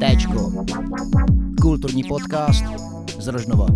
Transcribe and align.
Téčko. 0.00 0.52
Kulturní 1.60 2.04
podcast 2.04 2.64
z 3.18 3.26
Rožnova. 3.26 3.66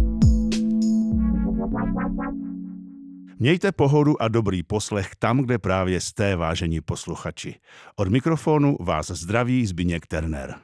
Mějte 3.39 3.73
pohodu 3.73 4.23
a 4.23 4.29
dobrý 4.29 4.62
poslech 4.62 5.11
tam, 5.19 5.39
kde 5.39 5.59
právě 5.59 6.01
jste, 6.01 6.37
vážení 6.37 6.81
posluchači. 6.81 7.55
Od 7.96 8.09
mikrofonu 8.09 8.77
vás 8.80 9.11
zdraví 9.11 9.66
Zbyněk 9.66 10.07
Terner. 10.07 10.55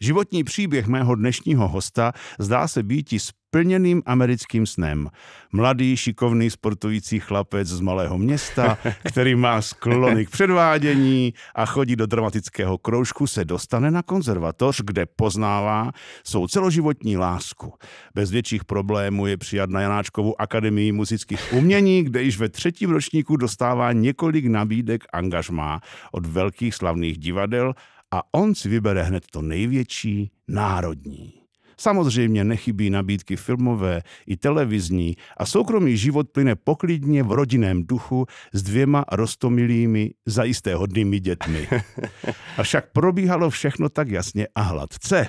Životní 0.00 0.44
příběh 0.44 0.86
mého 0.86 1.14
dnešního 1.14 1.68
hosta 1.68 2.12
zdá 2.38 2.68
se 2.68 2.82
být 2.82 3.12
splněným 3.54 4.02
americkým 4.06 4.66
snem. 4.66 5.08
Mladý, 5.52 5.96
šikovný, 5.96 6.50
sportující 6.50 7.20
chlapec 7.20 7.68
z 7.68 7.80
malého 7.80 8.18
města, 8.18 8.78
který 9.08 9.34
má 9.34 9.62
sklony 9.62 10.26
k 10.26 10.30
předvádění 10.30 11.34
a 11.54 11.66
chodí 11.66 11.96
do 11.96 12.06
dramatického 12.06 12.78
kroužku, 12.78 13.26
se 13.26 13.44
dostane 13.44 13.90
na 13.90 14.02
konzervatoř, 14.02 14.80
kde 14.84 15.06
poznává 15.06 15.92
svou 16.24 16.48
celoživotní 16.48 17.16
lásku. 17.16 17.72
Bez 18.14 18.30
větších 18.30 18.64
problémů 18.64 19.26
je 19.26 19.36
přijat 19.36 19.70
na 19.70 19.80
Janáčkovu 19.80 20.40
akademii 20.40 20.92
muzických 20.92 21.52
umění, 21.52 22.02
kde 22.02 22.22
již 22.22 22.38
ve 22.38 22.48
třetím 22.48 22.90
ročníku 22.90 23.36
dostává 23.36 23.92
několik 23.92 24.46
nabídek 24.46 25.04
angažmá 25.12 25.80
od 26.12 26.26
velkých 26.26 26.74
slavných 26.74 27.18
divadel 27.18 27.74
a 28.10 28.22
on 28.32 28.54
si 28.54 28.68
vybere 28.68 29.02
hned 29.02 29.24
to 29.30 29.42
největší, 29.42 30.30
národní. 30.48 31.43
Samozřejmě 31.76 32.44
nechybí 32.44 32.90
nabídky 32.90 33.36
filmové 33.36 34.02
i 34.26 34.36
televizní 34.36 35.16
a 35.36 35.46
soukromý 35.46 35.96
život 35.96 36.30
plyne 36.30 36.56
poklidně 36.56 37.22
v 37.22 37.32
rodinném 37.32 37.84
duchu 37.84 38.26
s 38.52 38.62
dvěma 38.62 39.04
rostomilými, 39.12 40.10
zajisté 40.26 40.74
hodnými 40.74 41.20
dětmi. 41.20 41.68
Avšak 42.56 42.92
probíhalo 42.92 43.50
všechno 43.50 43.88
tak 43.88 44.08
jasně 44.08 44.48
a 44.54 44.62
hladce. 44.62 45.28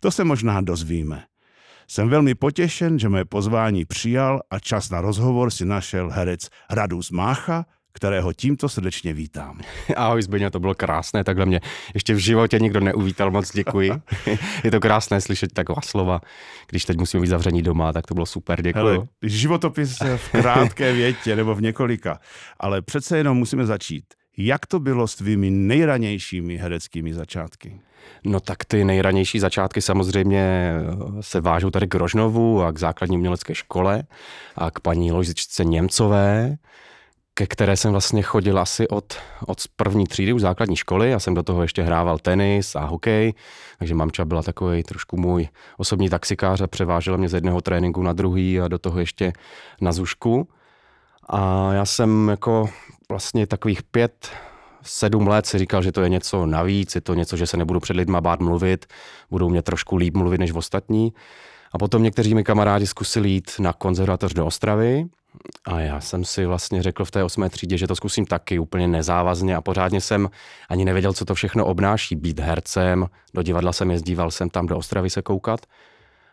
To 0.00 0.10
se 0.10 0.24
možná 0.24 0.60
dozvíme. 0.60 1.24
Jsem 1.88 2.08
velmi 2.08 2.34
potěšen, 2.34 2.98
že 2.98 3.08
mé 3.08 3.24
pozvání 3.24 3.84
přijal 3.84 4.40
a 4.50 4.58
čas 4.58 4.90
na 4.90 5.00
rozhovor 5.00 5.50
si 5.50 5.64
našel 5.64 6.10
herec 6.10 6.48
Radus 6.70 7.10
Mácha, 7.10 7.64
kterého 7.96 8.32
tímto 8.32 8.68
srdečně 8.68 9.12
vítám. 9.12 9.60
Ahoj 9.96 10.22
Zbyňo, 10.22 10.50
to 10.50 10.60
bylo 10.60 10.74
krásné, 10.74 11.24
takhle 11.24 11.46
mě 11.46 11.60
ještě 11.94 12.14
v 12.14 12.18
životě 12.18 12.58
nikdo 12.58 12.80
neuvítal, 12.80 13.30
moc 13.30 13.52
děkuji. 13.52 13.92
Je 14.64 14.70
to 14.70 14.80
krásné 14.80 15.20
slyšet 15.20 15.52
taková 15.52 15.80
slova, 15.84 16.20
když 16.68 16.84
teď 16.84 16.96
musím 16.96 17.20
být 17.20 17.28
zavření 17.28 17.62
doma, 17.62 17.92
tak 17.92 18.06
to 18.06 18.14
bylo 18.14 18.26
super, 18.26 18.62
děkuji. 18.62 18.78
Hele, 18.78 19.06
životopis 19.22 19.98
v 20.16 20.30
krátké 20.30 20.92
větě 20.92 21.36
nebo 21.36 21.54
v 21.54 21.62
několika, 21.62 22.18
ale 22.60 22.82
přece 22.82 23.18
jenom 23.18 23.38
musíme 23.38 23.66
začít. 23.66 24.04
Jak 24.36 24.66
to 24.66 24.80
bylo 24.80 25.08
s 25.08 25.14
tvými 25.14 25.50
nejranějšími 25.50 26.56
hereckými 26.56 27.14
začátky? 27.14 27.80
No 28.24 28.40
tak 28.40 28.64
ty 28.64 28.84
nejranější 28.84 29.38
začátky 29.38 29.82
samozřejmě 29.82 30.72
se 31.20 31.40
vážou 31.40 31.70
tady 31.70 31.86
k 31.86 31.94
Rožnovu 31.94 32.62
a 32.62 32.72
k 32.72 32.78
základní 32.78 33.16
umělecké 33.16 33.54
škole 33.54 34.02
a 34.56 34.70
k 34.70 34.80
paní 34.80 35.12
Ložičce 35.12 35.64
Němcové, 35.64 36.56
ke 37.34 37.46
které 37.46 37.76
jsem 37.76 37.92
vlastně 37.92 38.22
chodil 38.22 38.58
asi 38.58 38.88
od, 38.88 39.14
od 39.46 39.58
první 39.76 40.06
třídy 40.06 40.32
už 40.32 40.40
základní 40.40 40.76
školy. 40.76 41.10
Já 41.10 41.18
jsem 41.18 41.34
do 41.34 41.42
toho 41.42 41.62
ještě 41.62 41.82
hrával 41.82 42.18
tenis 42.18 42.76
a 42.76 42.84
hokej, 42.84 43.34
takže 43.78 43.94
mamča 43.94 44.24
byla 44.24 44.42
takový 44.42 44.82
trošku 44.82 45.16
můj 45.16 45.48
osobní 45.76 46.10
taxikář 46.10 46.60
a 46.60 46.66
převážela 46.66 47.16
mě 47.16 47.28
z 47.28 47.34
jedného 47.34 47.60
tréninku 47.60 48.02
na 48.02 48.12
druhý 48.12 48.60
a 48.60 48.68
do 48.68 48.78
toho 48.78 49.00
ještě 49.00 49.32
na 49.80 49.92
zušku. 49.92 50.48
A 51.28 51.72
já 51.72 51.84
jsem 51.84 52.28
jako 52.28 52.68
vlastně 53.08 53.46
takových 53.46 53.82
pět, 53.82 54.30
sedm 54.82 55.28
let 55.28 55.46
si 55.46 55.58
říkal, 55.58 55.82
že 55.82 55.92
to 55.92 56.02
je 56.02 56.08
něco 56.08 56.46
navíc, 56.46 56.94
je 56.94 57.00
to 57.00 57.14
něco, 57.14 57.36
že 57.36 57.46
se 57.46 57.56
nebudu 57.56 57.80
před 57.80 57.96
lidma 57.96 58.20
bát 58.20 58.40
mluvit, 58.40 58.86
budou 59.30 59.48
mě 59.48 59.62
trošku 59.62 59.96
líp 59.96 60.16
mluvit 60.16 60.38
než 60.38 60.52
ostatní. 60.52 61.12
A 61.72 61.78
potom 61.78 62.02
někteří 62.02 62.34
mi 62.34 62.44
kamarádi 62.44 62.86
zkusili 62.86 63.28
jít 63.28 63.50
na 63.58 63.72
konzervatoř 63.72 64.34
do 64.34 64.46
Ostravy, 64.46 65.04
a 65.64 65.80
já 65.80 66.00
jsem 66.00 66.24
si 66.24 66.46
vlastně 66.46 66.82
řekl 66.82 67.04
v 67.04 67.10
té 67.10 67.24
osmé 67.24 67.50
třídě, 67.50 67.78
že 67.78 67.86
to 67.86 67.96
zkusím 67.96 68.26
taky 68.26 68.58
úplně 68.58 68.88
nezávazně 68.88 69.56
a 69.56 69.60
pořádně 69.60 70.00
jsem 70.00 70.30
ani 70.68 70.84
nevěděl, 70.84 71.12
co 71.12 71.24
to 71.24 71.34
všechno 71.34 71.66
obnáší. 71.66 72.16
Být 72.16 72.40
hercem, 72.40 73.06
do 73.34 73.42
divadla 73.42 73.72
jsem 73.72 73.90
jezdíval 73.90 74.30
jsem 74.30 74.50
tam 74.50 74.66
do 74.66 74.76
Ostravy 74.76 75.10
se 75.10 75.22
koukat 75.22 75.60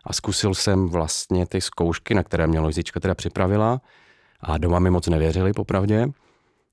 a 0.04 0.14
zkusil 0.14 0.54
jsem 0.54 0.90
vlastně 0.90 1.46
ty 1.46 1.62
zkoušky, 1.62 2.14
na 2.14 2.24
které 2.24 2.48
mě 2.48 2.60
Lojzička 2.60 3.00
teda 3.00 3.16
připravila 3.16 3.82
a 4.40 4.58
doma 4.58 4.80
mi 4.80 4.90
moc 4.90 5.08
nevěřili 5.08 5.54
popravdě. 5.54 6.08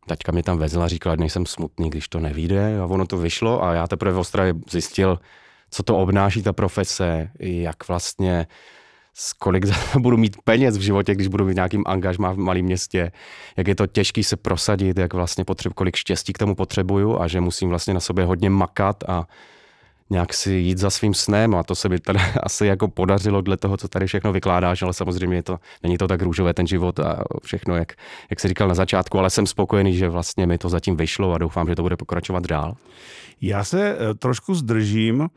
Taťka 0.07 0.33
mě 0.33 0.43
tam 0.43 0.59
vezla, 0.59 0.89
říkala, 0.89 1.15
že 1.15 1.21
nejsem 1.21 1.47
smutný, 1.47 1.91
když 1.91 2.09
to 2.09 2.21
nevíde 2.21 2.81
a 2.81 2.87
ono 2.87 3.07
to 3.07 3.17
vyšlo 3.17 3.65
a 3.65 3.75
já 3.75 3.87
teprve 3.87 4.13
v 4.13 4.19
Ostravě 4.19 4.55
zjistil, 4.71 5.21
co 5.71 5.83
to 5.83 5.99
obnáší 5.99 6.43
ta 6.43 6.53
profese, 6.53 7.31
jak 7.39 7.89
vlastně 7.89 8.47
kolik 9.39 9.67
budu 9.99 10.17
mít 10.17 10.37
peněz 10.45 10.79
v 10.79 10.81
životě, 10.81 11.15
když 11.15 11.29
budu 11.29 11.45
mít 11.45 11.55
nějakým 11.55 11.85
angažmá 11.87 12.33
v 12.33 12.39
malém 12.39 12.65
městě, 12.65 13.13
jak 13.57 13.69
je 13.69 13.75
to 13.75 13.87
těžký 13.87 14.25
se 14.25 14.37
prosadit, 14.37 14.99
jak 14.99 15.15
vlastně 15.15 15.45
potřebuji, 15.45 15.75
kolik 15.75 15.97
štěstí 15.97 16.33
k 16.33 16.39
tomu 16.39 16.55
potřebuju 16.55 17.21
a 17.21 17.29
že 17.29 17.41
musím 17.41 17.69
vlastně 17.69 17.95
na 17.95 18.01
sobě 18.01 18.25
hodně 18.25 18.51
makat 18.51 19.05
a 19.09 19.27
nějak 20.11 20.35
si 20.35 20.53
jít 20.53 20.79
za 20.79 20.91
svým 20.91 21.15
snem 21.15 21.55
a 21.55 21.63
to 21.63 21.75
se 21.75 21.89
mi 21.89 21.99
tady 22.01 22.19
asi 22.43 22.67
jako 22.67 22.89
podařilo 22.89 23.41
dle 23.41 23.57
toho, 23.57 23.77
co 23.77 23.89
tady 23.89 24.07
všechno 24.07 24.33
vykládáš, 24.33 24.83
ale 24.83 24.93
samozřejmě 24.93 25.37
je 25.37 25.43
to, 25.43 25.59
není 25.83 25.99
to 25.99 26.09
tak 26.09 26.23
růžové 26.23 26.55
ten 26.55 26.67
život 26.67 27.01
a 27.01 27.25
všechno, 27.43 27.77
jak, 27.77 27.93
jak 28.31 28.41
jsi 28.41 28.49
říkal 28.49 28.69
na 28.69 28.75
začátku, 28.75 29.19
ale 29.19 29.31
jsem 29.31 29.47
spokojený, 29.47 29.97
že 29.97 30.09
vlastně 30.09 30.47
mi 30.47 30.59
to 30.59 30.69
zatím 30.69 30.97
vyšlo 30.97 31.33
a 31.33 31.39
doufám, 31.39 31.69
že 31.69 31.75
to 31.75 31.83
bude 31.83 31.97
pokračovat 31.97 32.47
dál. 32.47 32.75
Já 33.41 33.65
se 33.65 33.97
eh, 33.99 34.15
trošku 34.15 34.55
zdržím 34.55 35.29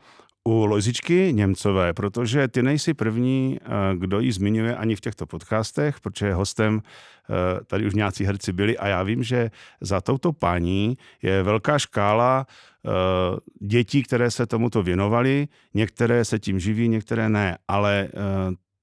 u 0.44 0.66
Lojzičky 0.66 1.32
Němcové, 1.32 1.92
protože 1.92 2.48
ty 2.48 2.62
nejsi 2.62 2.94
první, 2.94 3.58
eh, 3.62 3.68
kdo 3.96 4.20
ji 4.20 4.32
zmiňuje 4.32 4.76
ani 4.76 4.96
v 4.96 5.00
těchto 5.00 5.26
podcastech, 5.26 6.00
protože 6.00 6.34
hostem 6.34 6.82
eh, 6.82 7.64
tady 7.64 7.86
už 7.86 7.94
nějací 7.94 8.24
herci 8.24 8.52
byli 8.52 8.78
a 8.78 8.88
já 8.88 9.02
vím, 9.02 9.22
že 9.22 9.50
za 9.80 10.00
touto 10.00 10.32
paní 10.32 10.98
je 11.22 11.42
velká 11.42 11.78
škála 11.78 12.46
eh, 12.46 12.90
dětí, 13.60 14.02
které 14.02 14.30
se 14.30 14.46
tomuto 14.46 14.82
věnovaly, 14.82 15.48
některé 15.74 16.24
se 16.24 16.38
tím 16.38 16.60
živí, 16.60 16.88
některé 16.88 17.28
ne, 17.28 17.58
ale 17.68 18.08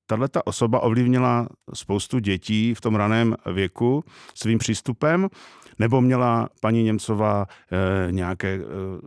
tahle 0.05 0.29
ta 0.29 0.47
osoba 0.47 0.79
ovlivnila 0.79 1.47
spoustu 1.73 2.19
dětí 2.19 2.73
v 2.73 2.81
tom 2.81 2.95
raném 2.95 3.35
věku 3.53 4.03
svým 4.35 4.59
přístupem, 4.59 5.27
nebo 5.79 6.01
měla 6.01 6.49
paní 6.61 6.83
Němcová 6.83 7.45
nějaké 8.11 8.59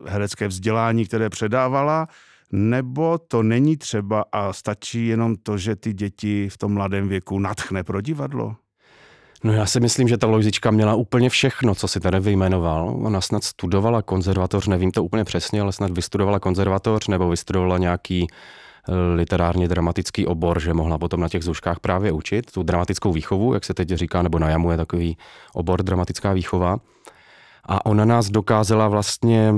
herecké 0.06 0.48
vzdělání, 0.48 1.06
které 1.06 1.30
předávala, 1.30 2.08
nebo 2.52 3.18
to 3.18 3.42
není 3.42 3.76
třeba 3.76 4.24
a 4.32 4.52
stačí 4.52 5.06
jenom 5.06 5.36
to, 5.36 5.58
že 5.58 5.76
ty 5.76 5.92
děti 5.92 6.48
v 6.48 6.58
tom 6.58 6.72
mladém 6.74 7.08
věku 7.08 7.38
natchne 7.38 7.84
pro 7.84 8.00
divadlo? 8.00 8.56
No 9.44 9.52
já 9.52 9.66
si 9.66 9.80
myslím, 9.80 10.08
že 10.08 10.18
ta 10.18 10.26
Lojzička 10.26 10.70
měla 10.70 10.94
úplně 10.94 11.30
všechno, 11.30 11.74
co 11.74 11.88
si 11.88 12.00
tady 12.00 12.20
vyjmenoval. 12.20 12.96
Ona 13.02 13.20
snad 13.20 13.44
studovala 13.44 14.02
konzervatoř, 14.02 14.66
nevím 14.66 14.90
to 14.90 15.04
úplně 15.04 15.24
přesně, 15.24 15.60
ale 15.60 15.72
snad 15.72 15.90
vystudovala 15.90 16.40
konzervatoř 16.40 17.08
nebo 17.08 17.28
vystudovala 17.28 17.78
nějaký 17.78 18.26
eh, 18.26 18.92
literárně 19.14 19.68
dramatický 19.68 20.26
obor, 20.26 20.60
že 20.60 20.74
mohla 20.74 20.98
potom 20.98 21.20
na 21.20 21.28
těch 21.28 21.42
zůžkách 21.42 21.80
právě 21.80 22.12
učit 22.12 22.52
tu 22.52 22.62
dramatickou 22.62 23.12
výchovu, 23.12 23.54
jak 23.54 23.64
se 23.64 23.74
teď 23.74 23.88
říká, 23.88 24.22
nebo 24.22 24.38
na 24.38 24.50
jamu 24.50 24.70
je 24.70 24.76
takový 24.76 25.16
obor 25.52 25.82
dramatická 25.82 26.32
výchova. 26.32 26.78
A 27.64 27.86
ona 27.86 28.04
nás 28.04 28.30
dokázala 28.30 28.88
vlastně 28.88 29.54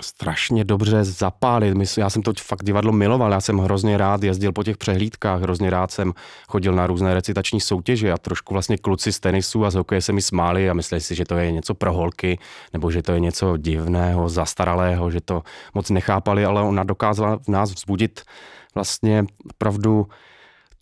strašně 0.00 0.64
dobře 0.64 1.04
zapálit. 1.04 1.76
Já 1.98 2.10
jsem 2.10 2.22
to 2.22 2.32
fakt 2.40 2.64
divadlo 2.64 2.92
miloval, 2.92 3.32
já 3.32 3.40
jsem 3.40 3.58
hrozně 3.58 3.96
rád 3.96 4.22
jezdil 4.22 4.52
po 4.52 4.64
těch 4.64 4.76
přehlídkách, 4.76 5.40
hrozně 5.42 5.70
rád 5.70 5.90
jsem 5.90 6.12
chodil 6.48 6.74
na 6.74 6.86
různé 6.86 7.14
recitační 7.14 7.60
soutěže 7.60 8.12
a 8.12 8.18
trošku 8.18 8.54
vlastně 8.54 8.76
kluci 8.76 9.12
z 9.12 9.20
tenisu 9.20 9.64
a 9.64 9.70
z 9.70 9.74
hokeje 9.74 10.02
se 10.02 10.12
mi 10.12 10.22
smáli 10.22 10.70
a 10.70 10.74
mysleli 10.74 11.00
si, 11.00 11.14
že 11.14 11.24
to 11.24 11.36
je 11.36 11.52
něco 11.52 11.74
pro 11.74 11.92
holky, 11.92 12.38
nebo 12.72 12.90
že 12.90 13.02
to 13.02 13.12
je 13.12 13.20
něco 13.20 13.56
divného, 13.56 14.28
zastaralého, 14.28 15.10
že 15.10 15.20
to 15.20 15.42
moc 15.74 15.90
nechápali, 15.90 16.44
ale 16.44 16.62
ona 16.62 16.84
dokázala 16.84 17.38
v 17.38 17.48
nás 17.48 17.72
vzbudit 17.72 18.22
vlastně 18.74 19.24
opravdu 19.50 20.06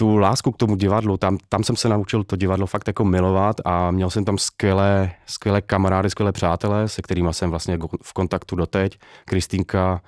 tu 0.00 0.16
lásku 0.16 0.52
k 0.52 0.56
tomu 0.56 0.76
divadlu, 0.76 1.16
tam, 1.16 1.38
tam 1.48 1.64
jsem 1.64 1.76
se 1.76 1.88
naučil 1.88 2.24
to 2.24 2.36
divadlo 2.36 2.66
fakt 2.66 2.86
jako 2.86 3.04
milovat 3.04 3.56
a 3.64 3.90
měl 3.90 4.10
jsem 4.10 4.24
tam 4.24 4.38
skvělé, 4.38 5.10
skvělé 5.26 5.60
kamarády, 5.60 6.10
skvělé 6.10 6.32
přátelé, 6.32 6.88
se 6.88 7.02
kterými 7.02 7.28
jsem 7.30 7.50
vlastně 7.50 7.78
v 8.02 8.12
kontaktu 8.12 8.56
doteď. 8.56 8.98
Kristýnka 9.24 10.00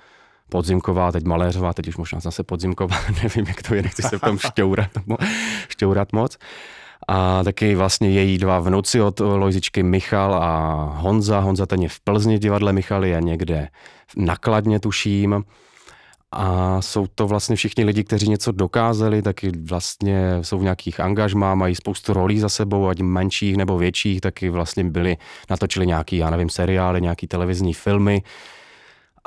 Podzimková, 0.49 1.11
teď 1.11 1.23
Maléřová, 1.23 1.73
teď 1.73 1.87
už 1.87 1.97
možná 1.97 2.19
zase 2.19 2.43
Podzimková, 2.43 2.95
nevím, 3.23 3.45
jak 3.47 3.61
to 3.63 3.75
je, 3.75 3.81
nechci 3.81 4.01
se 4.01 4.17
v 4.17 4.21
tom 4.21 4.37
šťourat, 4.47 4.89
šťourat 5.69 6.13
moc. 6.13 6.37
A 7.07 7.43
taky 7.43 7.75
vlastně 7.75 8.09
její 8.09 8.37
dva 8.37 8.59
vnuci 8.59 9.01
od 9.01 9.19
Lojzičky 9.19 9.83
Michal 9.83 10.33
a 10.33 10.83
Honza. 10.95 11.39
Honza 11.39 11.65
ten 11.65 11.81
je 11.81 11.89
v 11.89 11.99
Plzni 11.99 12.39
divadle, 12.39 12.73
Michal 12.73 13.05
je 13.05 13.21
někde 13.21 13.69
nakladně 14.17 14.79
tuším. 14.79 15.43
A 16.35 16.81
jsou 16.81 17.07
to 17.07 17.27
vlastně 17.27 17.55
všichni 17.55 17.83
lidi, 17.83 18.03
kteří 18.03 18.29
něco 18.29 18.51
dokázali, 18.51 19.21
taky 19.21 19.51
vlastně 19.63 20.37
jsou 20.41 20.59
v 20.59 20.63
nějakých 20.63 20.99
angažmá, 20.99 21.55
mají 21.55 21.75
spoustu 21.75 22.13
rolí 22.13 22.39
za 22.39 22.49
sebou, 22.49 22.87
ať 22.87 23.01
menších 23.01 23.57
nebo 23.57 23.77
větších, 23.77 24.21
taky 24.21 24.49
vlastně 24.49 24.83
byli, 24.83 25.17
natočili 25.49 25.87
nějaký, 25.87 26.17
já 26.17 26.29
nevím, 26.29 26.49
seriály, 26.49 27.01
nějaký 27.01 27.27
televizní 27.27 27.73
filmy. 27.73 28.23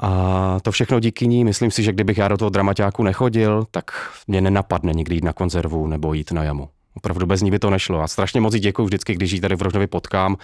A 0.02 0.58
to 0.62 0.70
všechno 0.70 1.00
díky 1.00 1.28
ní, 1.28 1.44
myslím 1.44 1.70
si, 1.70 1.82
že 1.82 1.92
kdybych 1.92 2.18
já 2.18 2.28
do 2.28 2.36
toho 2.36 2.50
dramaťáku 2.50 3.02
nechodil, 3.02 3.66
tak 3.70 4.12
mě 4.26 4.40
nenapadne 4.40 4.92
nikdy 4.92 5.14
jít 5.14 5.24
na 5.24 5.32
konzervu 5.32 5.86
nebo 5.86 6.14
jít 6.14 6.32
na 6.32 6.44
jamu. 6.44 6.68
Opravdu 6.94 7.26
bez 7.26 7.42
ní 7.42 7.50
by 7.50 7.58
to 7.58 7.70
nešlo. 7.70 8.02
A 8.02 8.08
strašně 8.08 8.40
moc 8.40 8.54
děkuji 8.54 8.84
vždycky, 8.84 9.14
když 9.14 9.32
ji 9.32 9.40
tady 9.40 9.56
v 9.56 9.62
Rožnově 9.62 9.86
potkám, 9.86 10.36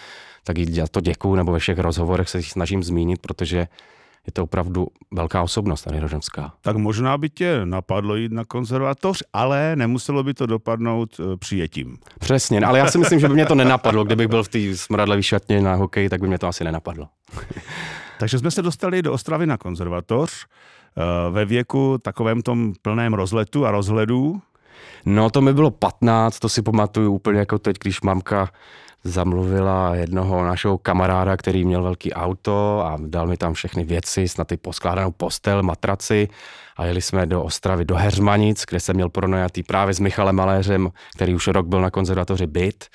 tak 0.44 0.58
jí 0.58 0.66
to 0.90 1.00
děkuju, 1.00 1.34
nebo 1.34 1.52
ve 1.52 1.58
všech 1.58 1.78
rozhovorech 1.78 2.28
se 2.28 2.42
snažím 2.42 2.82
zmínit, 2.82 3.20
protože 3.20 3.66
je 4.26 4.32
to 4.32 4.42
opravdu 4.42 4.86
velká 5.10 5.42
osobnost 5.42 5.82
tady 5.82 6.00
Rožnovská. 6.00 6.52
Tak 6.60 6.76
možná 6.76 7.18
by 7.18 7.30
tě 7.30 7.60
napadlo 7.64 8.16
jít 8.16 8.32
na 8.32 8.44
konzervatoř, 8.44 9.22
ale 9.32 9.76
nemuselo 9.76 10.22
by 10.22 10.34
to 10.34 10.46
dopadnout 10.46 11.20
eh, 11.20 11.36
přijetím. 11.36 11.98
Přesně, 12.18 12.60
ale 12.60 12.78
já 12.78 12.86
si 12.86 12.98
myslím, 12.98 13.20
že 13.20 13.28
by 13.28 13.34
mě 13.34 13.46
to 13.46 13.54
nenapadlo. 13.54 14.04
Kdybych 14.04 14.28
byl 14.28 14.42
v 14.42 14.48
té 14.48 14.76
smradlivý 14.76 15.22
šatně 15.22 15.60
na 15.60 15.74
hokej, 15.74 16.08
tak 16.08 16.20
by 16.20 16.28
mě 16.28 16.38
to 16.38 16.46
asi 16.48 16.64
nenapadlo. 16.64 17.08
Takže 18.18 18.38
jsme 18.38 18.50
se 18.50 18.62
dostali 18.62 19.02
do 19.02 19.12
Ostravy 19.12 19.46
na 19.46 19.56
konzervatoř 19.56 20.46
eh, 20.46 21.30
ve 21.30 21.44
věku 21.44 21.98
takovém 22.02 22.42
tom 22.42 22.72
plném 22.82 23.14
rozletu 23.14 23.66
a 23.66 23.70
rozhledu. 23.70 24.40
No 25.04 25.30
to 25.30 25.40
mi 25.40 25.54
bylo 25.54 25.70
15, 25.70 26.38
to 26.38 26.48
si 26.48 26.62
pamatuju 26.62 27.12
úplně 27.12 27.38
jako 27.38 27.58
teď, 27.58 27.76
když 27.82 28.00
mamka 28.00 28.48
zamluvila 29.04 29.94
jednoho 29.94 30.44
našeho 30.44 30.78
kamaráda, 30.78 31.36
který 31.36 31.64
měl 31.64 31.82
velký 31.82 32.12
auto 32.12 32.82
a 32.86 32.98
dal 33.06 33.26
mi 33.26 33.36
tam 33.36 33.54
všechny 33.54 33.84
věci, 33.84 34.28
snad 34.28 34.52
i 34.52 34.56
poskládanou 34.56 35.10
postel, 35.10 35.62
matraci. 35.62 36.28
A 36.76 36.84
jeli 36.84 37.02
jsme 37.02 37.26
do 37.26 37.42
Ostravy, 37.42 37.84
do 37.84 37.94
Heřmanic, 37.94 38.64
kde 38.68 38.80
jsem 38.80 38.96
měl 38.96 39.08
pronajatý 39.08 39.62
právě 39.62 39.94
s 39.94 40.00
Michalem 40.00 40.36
Maléřem, 40.36 40.90
který 41.16 41.34
už 41.34 41.46
rok 41.46 41.66
byl 41.66 41.80
na 41.80 41.90
konzervatoři 41.90 42.46
byt 42.46 42.88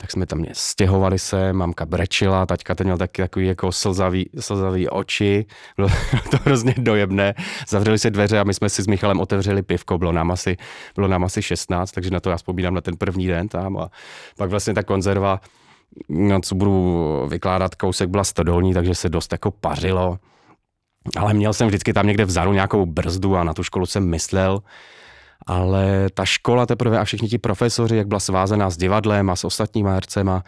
tak 0.00 0.10
jsme 0.10 0.26
tam 0.26 0.38
mě 0.38 0.50
stěhovali 0.52 1.18
se, 1.18 1.52
mamka 1.52 1.86
brečila, 1.86 2.46
taťka 2.46 2.74
ten 2.74 2.86
měl 2.86 2.98
taky 2.98 3.22
takový 3.22 3.46
jako 3.46 3.72
slzavý, 3.72 4.30
slzavý 4.40 4.88
oči, 4.88 5.46
bylo 5.76 5.88
to 6.30 6.36
hrozně 6.44 6.74
dojemné. 6.78 7.34
Zavřeli 7.68 7.98
se 7.98 8.10
dveře 8.10 8.38
a 8.38 8.44
my 8.44 8.54
jsme 8.54 8.68
si 8.68 8.82
s 8.82 8.86
Michalem 8.86 9.20
otevřeli 9.20 9.62
pivko, 9.62 9.98
bylo 9.98 10.12
nám 10.12 10.30
asi, 10.30 10.56
bylo 10.94 11.08
nám 11.08 11.24
asi 11.24 11.42
16, 11.42 11.92
takže 11.92 12.10
na 12.10 12.20
to 12.20 12.30
já 12.30 12.36
vzpomínám 12.36 12.74
na 12.74 12.80
ten 12.80 12.96
první 12.96 13.26
den 13.26 13.48
tam 13.48 13.76
a 13.76 13.90
pak 14.36 14.50
vlastně 14.50 14.74
ta 14.74 14.82
konzerva, 14.82 15.40
no 16.08 16.40
co 16.40 16.54
budu 16.54 17.26
vykládat, 17.30 17.74
kousek 17.74 18.08
byla 18.08 18.24
stodolní, 18.24 18.74
takže 18.74 18.94
se 18.94 19.08
dost 19.08 19.32
jako 19.32 19.50
pařilo. 19.50 20.18
Ale 21.16 21.34
měl 21.34 21.52
jsem 21.52 21.68
vždycky 21.68 21.92
tam 21.92 22.06
někde 22.06 22.24
vzadu 22.24 22.52
nějakou 22.52 22.86
brzdu 22.86 23.36
a 23.36 23.44
na 23.44 23.54
tu 23.54 23.62
školu 23.62 23.86
jsem 23.86 24.08
myslel, 24.08 24.62
ale 25.46 26.06
ta 26.14 26.24
škola 26.24 26.66
teprve 26.66 26.98
a 26.98 27.04
všichni 27.04 27.28
ti 27.28 27.38
profesoři, 27.38 27.96
jak 27.96 28.06
byla 28.06 28.20
svázaná 28.20 28.70
s 28.70 28.76
divadlem 28.76 29.30
a 29.30 29.36
s 29.36 29.44
ostatníma 29.44 29.92
hercema, 29.92 30.44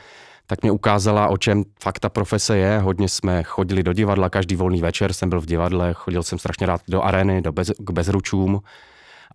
tak 0.47 0.63
mě 0.63 0.73
ukázala, 0.73 1.29
o 1.29 1.37
čem 1.37 1.65
fakt 1.83 1.99
ta 1.99 2.09
profese 2.09 2.57
je. 2.57 2.79
Hodně 2.79 3.09
jsme 3.09 3.43
chodili 3.43 3.83
do 3.83 3.93
divadla, 3.93 4.31
každý 4.31 4.57
volný 4.57 4.81
večer 4.81 5.13
jsem 5.13 5.29
byl 5.29 5.41
v 5.41 5.47
divadle, 5.47 5.93
chodil 5.93 6.23
jsem 6.23 6.39
strašně 6.39 6.67
rád 6.67 6.81
do 6.89 7.03
areny, 7.03 7.43
do 7.43 7.53
bez, 7.53 7.73
k 7.79 7.91
bezručům 7.91 8.61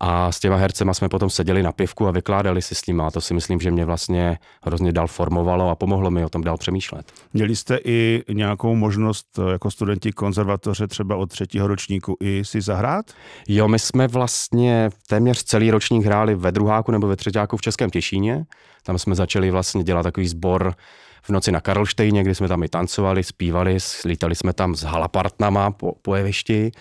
a 0.00 0.32
s 0.32 0.40
těma 0.40 0.56
hercema 0.56 0.94
jsme 0.94 1.08
potom 1.08 1.30
seděli 1.30 1.62
na 1.62 1.72
pivku 1.72 2.08
a 2.08 2.10
vykládali 2.10 2.62
si 2.62 2.74
s 2.74 2.86
nimi. 2.86 3.02
A 3.02 3.10
to 3.10 3.20
si 3.20 3.34
myslím, 3.34 3.60
že 3.60 3.70
mě 3.70 3.84
vlastně 3.84 4.38
hrozně 4.62 4.92
dál 4.92 5.06
formovalo 5.06 5.70
a 5.70 5.74
pomohlo 5.74 6.10
mi 6.10 6.24
o 6.24 6.28
tom 6.28 6.44
dál 6.44 6.56
přemýšlet. 6.56 7.12
Měli 7.32 7.56
jste 7.56 7.78
i 7.84 8.22
nějakou 8.32 8.74
možnost 8.74 9.26
eh, 9.38 9.52
jako 9.52 9.70
studenti 9.70 10.12
konzervatoře 10.12 10.86
třeba 10.86 11.16
od 11.16 11.30
třetího 11.30 11.66
ročníku 11.66 12.16
i 12.20 12.44
si 12.44 12.60
zahrát? 12.60 13.06
Jo, 13.48 13.68
my 13.68 13.78
jsme 13.78 14.08
vlastně 14.08 14.90
téměř 15.08 15.42
celý 15.42 15.70
ročník 15.70 16.04
hráli 16.06 16.34
ve 16.34 16.52
druháku 16.52 16.92
nebo 16.92 17.06
ve 17.06 17.16
třetíku 17.16 17.56
v 17.56 17.60
Českém 17.60 17.90
Těšíně. 17.90 18.44
Tam 18.82 18.98
jsme 18.98 19.14
začali 19.14 19.50
vlastně 19.50 19.84
dělat 19.84 20.02
takový 20.02 20.28
sbor 20.28 20.74
v 21.22 21.30
noci 21.30 21.52
na 21.52 21.60
Karlštejně, 21.60 22.22
kdy 22.22 22.34
jsme 22.34 22.48
tam 22.48 22.62
i 22.62 22.68
tancovali, 22.68 23.24
zpívali, 23.24 23.78
lítali 24.04 24.34
jsme 24.34 24.52
tam 24.52 24.74
s 24.74 24.82
halapartnama 24.82 25.70
po, 25.70 25.92
po 26.02 26.14
jevišti. 26.14 26.72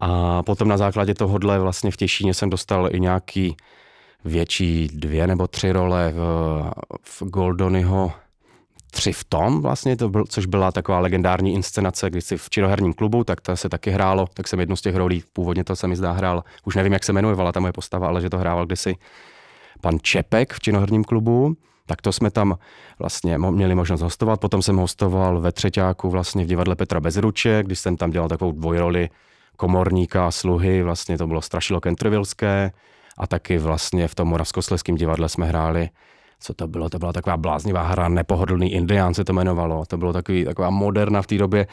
A 0.00 0.42
potom 0.42 0.68
na 0.68 0.76
základě 0.76 1.14
tohohle 1.14 1.58
vlastně 1.58 1.90
v 1.90 1.96
Těšíně 1.96 2.34
jsem 2.34 2.50
dostal 2.50 2.88
i 2.92 3.00
nějaký 3.00 3.56
větší 4.24 4.88
dvě 4.92 5.26
nebo 5.26 5.46
tři 5.46 5.72
role 5.72 6.12
v, 6.12 6.70
v 7.02 7.22
Goldonyho 7.22 8.12
tři 8.96 9.12
v 9.12 9.24
tom 9.24 9.62
vlastně, 9.62 9.96
to 9.96 10.08
byl, 10.08 10.24
což 10.28 10.46
byla 10.46 10.72
taková 10.72 10.98
legendární 10.98 11.54
inscenace, 11.54 12.10
když 12.10 12.24
si 12.24 12.36
v 12.36 12.50
činoherním 12.50 12.92
klubu, 12.92 13.24
tak 13.24 13.40
to 13.40 13.56
se 13.56 13.68
taky 13.68 13.90
hrálo, 13.90 14.26
tak 14.34 14.48
jsem 14.48 14.60
jednu 14.60 14.76
z 14.76 14.80
těch 14.80 14.96
rolí, 14.96 15.22
původně 15.32 15.64
to 15.64 15.76
se 15.76 15.88
mi 15.88 15.96
zdá 15.96 16.12
hrál, 16.12 16.44
už 16.64 16.76
nevím, 16.76 16.92
jak 16.92 17.04
se 17.04 17.12
jmenovala 17.12 17.52
ta 17.52 17.60
moje 17.60 17.72
postava, 17.72 18.08
ale 18.08 18.20
že 18.20 18.30
to 18.30 18.38
hrával 18.38 18.66
kdysi 18.66 18.94
pan 19.80 19.98
Čepek 20.02 20.52
v 20.52 20.60
činoherním 20.60 21.04
klubu, 21.04 21.56
tak 21.86 22.02
to 22.02 22.12
jsme 22.12 22.30
tam 22.30 22.58
vlastně 22.98 23.38
měli 23.38 23.74
možnost 23.74 24.00
hostovat. 24.00 24.40
Potom 24.40 24.62
jsem 24.62 24.76
hostoval 24.76 25.40
ve 25.40 25.52
Třeťáku 25.52 26.10
vlastně 26.10 26.44
v 26.44 26.48
divadle 26.48 26.76
Petra 26.76 27.00
Bezruče, 27.00 27.62
když 27.62 27.78
jsem 27.78 27.96
tam 27.96 28.10
dělal 28.10 28.28
takovou 28.28 28.52
dvojroli 28.52 29.08
komorníka 29.56 30.26
a 30.26 30.30
sluhy, 30.30 30.82
vlastně 30.82 31.18
to 31.18 31.26
bylo 31.26 31.42
strašilo 31.42 31.80
kentrvilské 31.80 32.72
a 33.18 33.26
taky 33.26 33.58
vlastně 33.58 34.08
v 34.08 34.14
tom 34.14 34.28
Moravskosleském 34.28 34.94
divadle 34.94 35.28
jsme 35.28 35.46
hráli 35.46 35.88
co 36.40 36.54
to 36.54 36.68
bylo? 36.68 36.88
To 36.88 36.98
byla 36.98 37.12
taková 37.12 37.36
bláznivá 37.36 37.82
hra, 37.82 38.08
nepohodlný 38.08 38.72
indián 38.72 39.14
se 39.14 39.24
to 39.24 39.32
jmenovalo. 39.32 39.86
To 39.86 39.96
bylo 39.96 40.12
takový, 40.12 40.44
taková 40.44 40.70
moderna 40.70 41.22
v 41.22 41.26
té 41.26 41.38
době. 41.38 41.66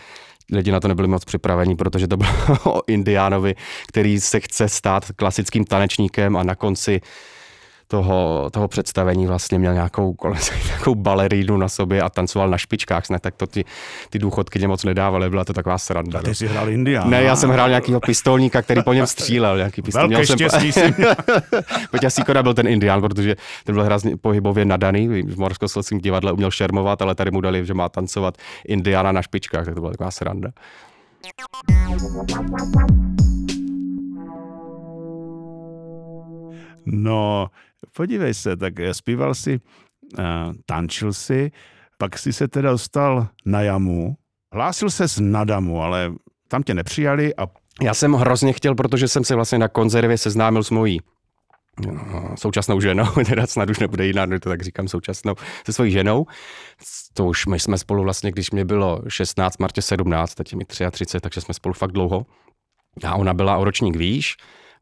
Lidi 0.52 0.72
na 0.72 0.80
to 0.80 0.88
nebyli 0.88 1.08
moc 1.08 1.26
připravení, 1.26 1.76
protože 1.76 2.08
to 2.08 2.18
bylo 2.18 2.32
o 2.66 2.82
indiánovi, 2.88 3.56
který 3.88 4.20
se 4.20 4.40
chce 4.40 4.70
stát 4.70 5.12
klasickým 5.16 5.66
tanečníkem 5.66 6.38
a 6.38 6.44
na 6.44 6.56
konci 6.56 7.02
toho, 7.94 8.50
toho 8.50 8.68
představení 8.68 9.28
vlastně 9.28 9.60
měl 9.60 9.74
nějakou, 9.74 10.16
nějakou 10.66 10.96
balerínu 10.96 11.58
na 11.58 11.70
sobě 11.70 12.02
a 12.02 12.10
tancoval 12.10 12.50
na 12.50 12.58
špičkách, 12.58 13.10
ne, 13.10 13.20
tak 13.20 13.36
to 13.36 13.48
ty, 13.48 13.66
ty 14.10 14.20
důchodky 14.20 14.68
moc 14.68 14.84
nedávaly, 14.84 15.30
byla 15.30 15.46
to 15.46 15.54
taková 15.54 15.78
sranda. 15.78 16.20
A 16.20 16.22
ty 16.22 16.28
no. 16.28 16.36
jsi 16.36 16.48
hrál 16.48 16.70
Indiana. 16.70 17.10
Ne, 17.10 17.24
já 17.24 17.36
jsem 17.36 17.50
hrál 17.50 17.70
nějakýho 17.70 18.00
pistolníka, 18.00 18.62
který 18.62 18.84
po 18.84 18.94
něm 18.94 19.08
střílel. 19.08 19.58
Nějaký 19.58 19.82
pistol. 19.82 20.08
Velké 20.08 20.26
jsem... 20.26 20.38
štěstí 20.38 20.72
si 20.72 20.96
Peťa 21.92 22.10
Sikoda 22.10 22.44
byl 22.44 22.54
ten 22.54 22.68
Indián, 22.68 23.02
protože 23.02 23.36
ten 23.64 23.76
byl 23.76 23.84
hrozně 23.84 24.18
pohybově 24.18 24.66
nadaný, 24.66 25.08
v 25.08 25.38
Moravskoslezském 25.38 26.00
divadle 26.00 26.32
uměl 26.32 26.52
šermovat, 26.52 27.02
ale 27.02 27.16
tady 27.16 27.32
mu 27.32 27.42
dali, 27.42 27.66
že 27.66 27.74
má 27.74 27.90
tancovat 27.90 28.38
Indiana 28.66 29.12
na 29.12 29.22
špičkách, 29.22 29.66
tak 29.66 29.74
to 29.74 29.80
byla 29.80 29.92
taková 29.92 30.12
sranda. 30.12 30.50
No, 36.86 37.48
podívej 37.96 38.34
se, 38.34 38.58
tak 38.58 38.74
zpíval 38.92 39.34
si, 39.36 39.60
uh, 40.20 40.26
tančil 40.66 41.14
si, 41.14 41.52
pak 41.98 42.18
si 42.18 42.34
se 42.34 42.48
teda 42.48 42.72
dostal 42.72 43.28
na 43.46 43.62
jamu, 43.62 44.16
hlásil 44.54 44.90
se 44.90 45.06
na 45.22 45.44
damu, 45.44 45.82
ale 45.82 46.14
tam 46.48 46.64
tě 46.64 46.74
nepřijali 46.74 47.36
a... 47.36 47.48
Já 47.82 47.94
jsem 47.94 48.14
hrozně 48.14 48.54
chtěl, 48.54 48.76
protože 48.76 49.08
jsem 49.08 49.24
se 49.24 49.36
vlastně 49.36 49.58
na 49.58 49.68
konzervě 49.68 50.18
seznámil 50.18 50.64
s 50.64 50.70
mojí 50.70 51.00
no, 51.80 52.36
současnou 52.36 52.82
ženou, 52.82 53.06
teda 53.28 53.48
snad 53.48 53.70
už 53.70 53.80
nebude 53.80 54.06
jiná, 54.06 54.28
to 54.28 54.50
tak 54.50 54.62
říkám 54.62 54.88
současnou, 54.88 55.36
se 55.66 55.74
svojí 55.74 55.92
ženou. 55.92 56.26
To 57.14 57.26
už 57.26 57.46
my 57.46 57.60
jsme 57.60 57.78
spolu 57.78 58.04
vlastně, 58.04 58.32
když 58.32 58.52
mě 58.52 58.66
bylo 58.66 59.02
16, 59.08 59.60
Martě 59.60 59.82
17, 59.82 60.36
teď 60.36 60.54
mi 60.54 60.66
33, 60.66 61.20
takže 61.20 61.42
jsme 61.42 61.54
spolu 61.54 61.74
fakt 61.74 61.92
dlouho. 61.92 62.26
A 63.04 63.16
ona 63.16 63.34
byla 63.34 63.58
o 63.58 63.64
ročník 63.64 63.96
výš, 63.96 64.36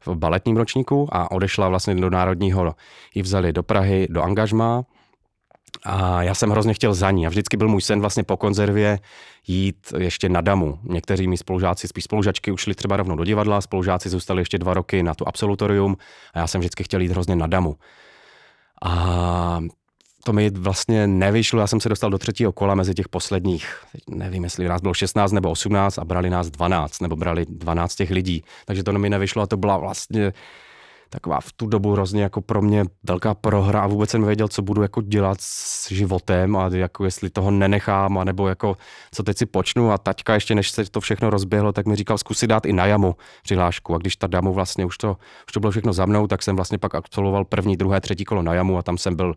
v 0.06 0.14
baletním 0.14 0.56
ročníku 0.56 1.08
a 1.12 1.30
odešla 1.30 1.68
vlastně 1.68 1.94
do 1.94 2.10
Národního. 2.10 2.74
Ji 3.14 3.22
vzali 3.22 3.52
do 3.52 3.62
Prahy, 3.62 4.06
do 4.10 4.22
angažma 4.22 4.84
a 5.84 6.22
já 6.22 6.34
jsem 6.34 6.50
hrozně 6.50 6.74
chtěl 6.74 6.94
za 6.94 7.10
ní 7.10 7.26
a 7.26 7.30
vždycky 7.30 7.56
byl 7.56 7.68
můj 7.68 7.82
sen 7.82 8.00
vlastně 8.00 8.22
po 8.24 8.36
konzervě 8.36 8.98
jít 9.46 9.92
ještě 9.98 10.28
na 10.28 10.40
damu. 10.40 10.78
Někteří 10.82 11.28
mi 11.28 11.36
spolužáci, 11.36 11.88
spíš 11.88 12.04
spolužačky, 12.04 12.52
ušli 12.52 12.74
třeba 12.74 12.96
rovnou 12.96 13.16
do 13.16 13.24
divadla, 13.24 13.60
spolužáci 13.60 14.08
zůstali 14.08 14.40
ještě 14.40 14.58
dva 14.58 14.74
roky 14.74 15.02
na 15.02 15.14
tu 15.14 15.28
absolutorium 15.28 15.96
a 16.34 16.38
já 16.38 16.46
jsem 16.46 16.60
vždycky 16.60 16.84
chtěl 16.84 17.00
jít 17.00 17.10
hrozně 17.10 17.36
na 17.36 17.46
damu. 17.46 17.76
A 18.84 19.60
to 20.24 20.32
mi 20.32 20.50
vlastně 20.50 21.06
nevyšlo, 21.06 21.60
já 21.60 21.66
jsem 21.66 21.80
se 21.80 21.88
dostal 21.88 22.10
do 22.10 22.18
třetího 22.18 22.52
kola 22.52 22.74
mezi 22.74 22.94
těch 22.94 23.08
posledních, 23.08 23.76
nevím, 24.10 24.44
jestli 24.44 24.68
nás 24.68 24.80
bylo 24.80 24.94
16 24.94 25.32
nebo 25.32 25.50
18 25.50 25.98
a 25.98 26.04
brali 26.04 26.30
nás 26.30 26.50
12, 26.50 27.00
nebo 27.00 27.16
brali 27.16 27.46
12 27.48 27.94
těch 27.94 28.10
lidí, 28.10 28.44
takže 28.66 28.82
to 28.82 28.92
mi 28.92 29.10
nevyšlo 29.10 29.42
a 29.42 29.46
to 29.46 29.56
byla 29.56 29.76
vlastně 29.76 30.32
taková 31.12 31.40
v 31.40 31.52
tu 31.52 31.66
dobu 31.66 31.92
hrozně 31.92 32.22
jako 32.22 32.40
pro 32.40 32.62
mě 32.62 32.84
velká 33.02 33.34
prohra 33.34 33.80
a 33.80 33.86
vůbec 33.86 34.10
jsem 34.10 34.20
nevěděl, 34.20 34.48
co 34.48 34.62
budu 34.62 34.82
jako 34.82 35.02
dělat 35.02 35.40
s 35.40 35.92
životem 35.92 36.56
a 36.56 36.70
jako 36.72 37.04
jestli 37.04 37.30
toho 37.30 37.50
nenechám, 37.50 38.18
a 38.18 38.24
nebo 38.24 38.48
jako 38.48 38.76
co 39.12 39.22
teď 39.22 39.38
si 39.38 39.46
počnu. 39.46 39.92
A 39.92 39.98
taťka 39.98 40.34
ještě 40.34 40.54
než 40.54 40.70
se 40.70 40.84
to 40.84 41.00
všechno 41.00 41.30
rozběhlo, 41.30 41.72
tak 41.72 41.86
mi 41.86 41.96
říkal 41.96 42.18
zkusit 42.18 42.46
dát 42.46 42.66
i 42.66 42.72
na 42.72 42.86
jamu 42.86 43.16
přihlášku. 43.42 43.94
A 43.94 43.98
když 43.98 44.16
ta 44.16 44.26
damu 44.26 44.52
vlastně 44.52 44.84
už 44.84 44.98
to, 44.98 45.16
už 45.46 45.52
to 45.52 45.60
bylo 45.60 45.70
všechno 45.70 45.92
za 45.92 46.06
mnou, 46.06 46.26
tak 46.26 46.42
jsem 46.42 46.56
vlastně 46.56 46.78
pak 46.78 46.94
absolvoval 46.94 47.44
první, 47.44 47.76
druhé, 47.76 48.00
třetí 48.00 48.24
kolo 48.24 48.42
na 48.42 48.54
jamu 48.54 48.78
a 48.78 48.82
tam 48.82 48.98
jsem 48.98 49.16
byl 49.16 49.34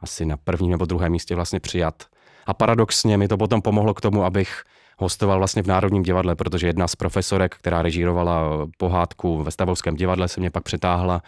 asi 0.00 0.24
na 0.24 0.36
prvním 0.36 0.70
nebo 0.70 0.84
druhém 0.84 1.12
místě 1.12 1.34
vlastně 1.34 1.60
přijat. 1.60 2.04
A 2.46 2.54
paradoxně 2.54 3.16
mi 3.16 3.28
to 3.28 3.36
potom 3.36 3.62
pomohlo 3.62 3.94
k 3.94 4.00
tomu, 4.00 4.24
abych 4.24 4.64
hostoval 4.98 5.38
vlastně 5.38 5.62
v 5.62 5.66
Národním 5.66 6.02
divadle, 6.02 6.34
protože 6.34 6.66
jedna 6.66 6.88
z 6.88 6.96
profesorek, 6.96 7.56
která 7.56 7.82
režírovala 7.82 8.66
pohádku 8.78 9.42
ve 9.42 9.50
Stavovském 9.50 9.94
divadle, 9.94 10.28
se 10.28 10.40
mě 10.40 10.50
pak 10.50 10.64
přetáhla 10.64 11.22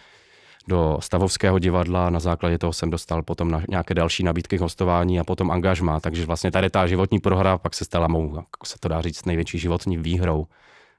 do 0.68 0.98
Stavovského 1.00 1.58
divadla, 1.58 2.10
na 2.10 2.20
základě 2.20 2.58
toho 2.58 2.72
jsem 2.72 2.90
dostal 2.90 3.22
potom 3.22 3.50
na 3.50 3.62
nějaké 3.68 3.94
další 3.94 4.22
nabídky 4.22 4.56
hostování 4.56 5.20
a 5.20 5.24
potom 5.24 5.50
angažma, 5.50 6.00
takže 6.00 6.26
vlastně 6.26 6.50
tady 6.50 6.70
ta 6.70 6.86
životní 6.86 7.20
prohra 7.20 7.58
pak 7.58 7.74
se 7.74 7.84
stala 7.84 8.08
mou, 8.08 8.36
jako 8.36 8.66
se 8.66 8.78
to 8.80 8.88
dá 8.88 9.02
říct, 9.02 9.24
největší 9.26 9.58
životní 9.58 9.96
výhrou. 9.96 10.46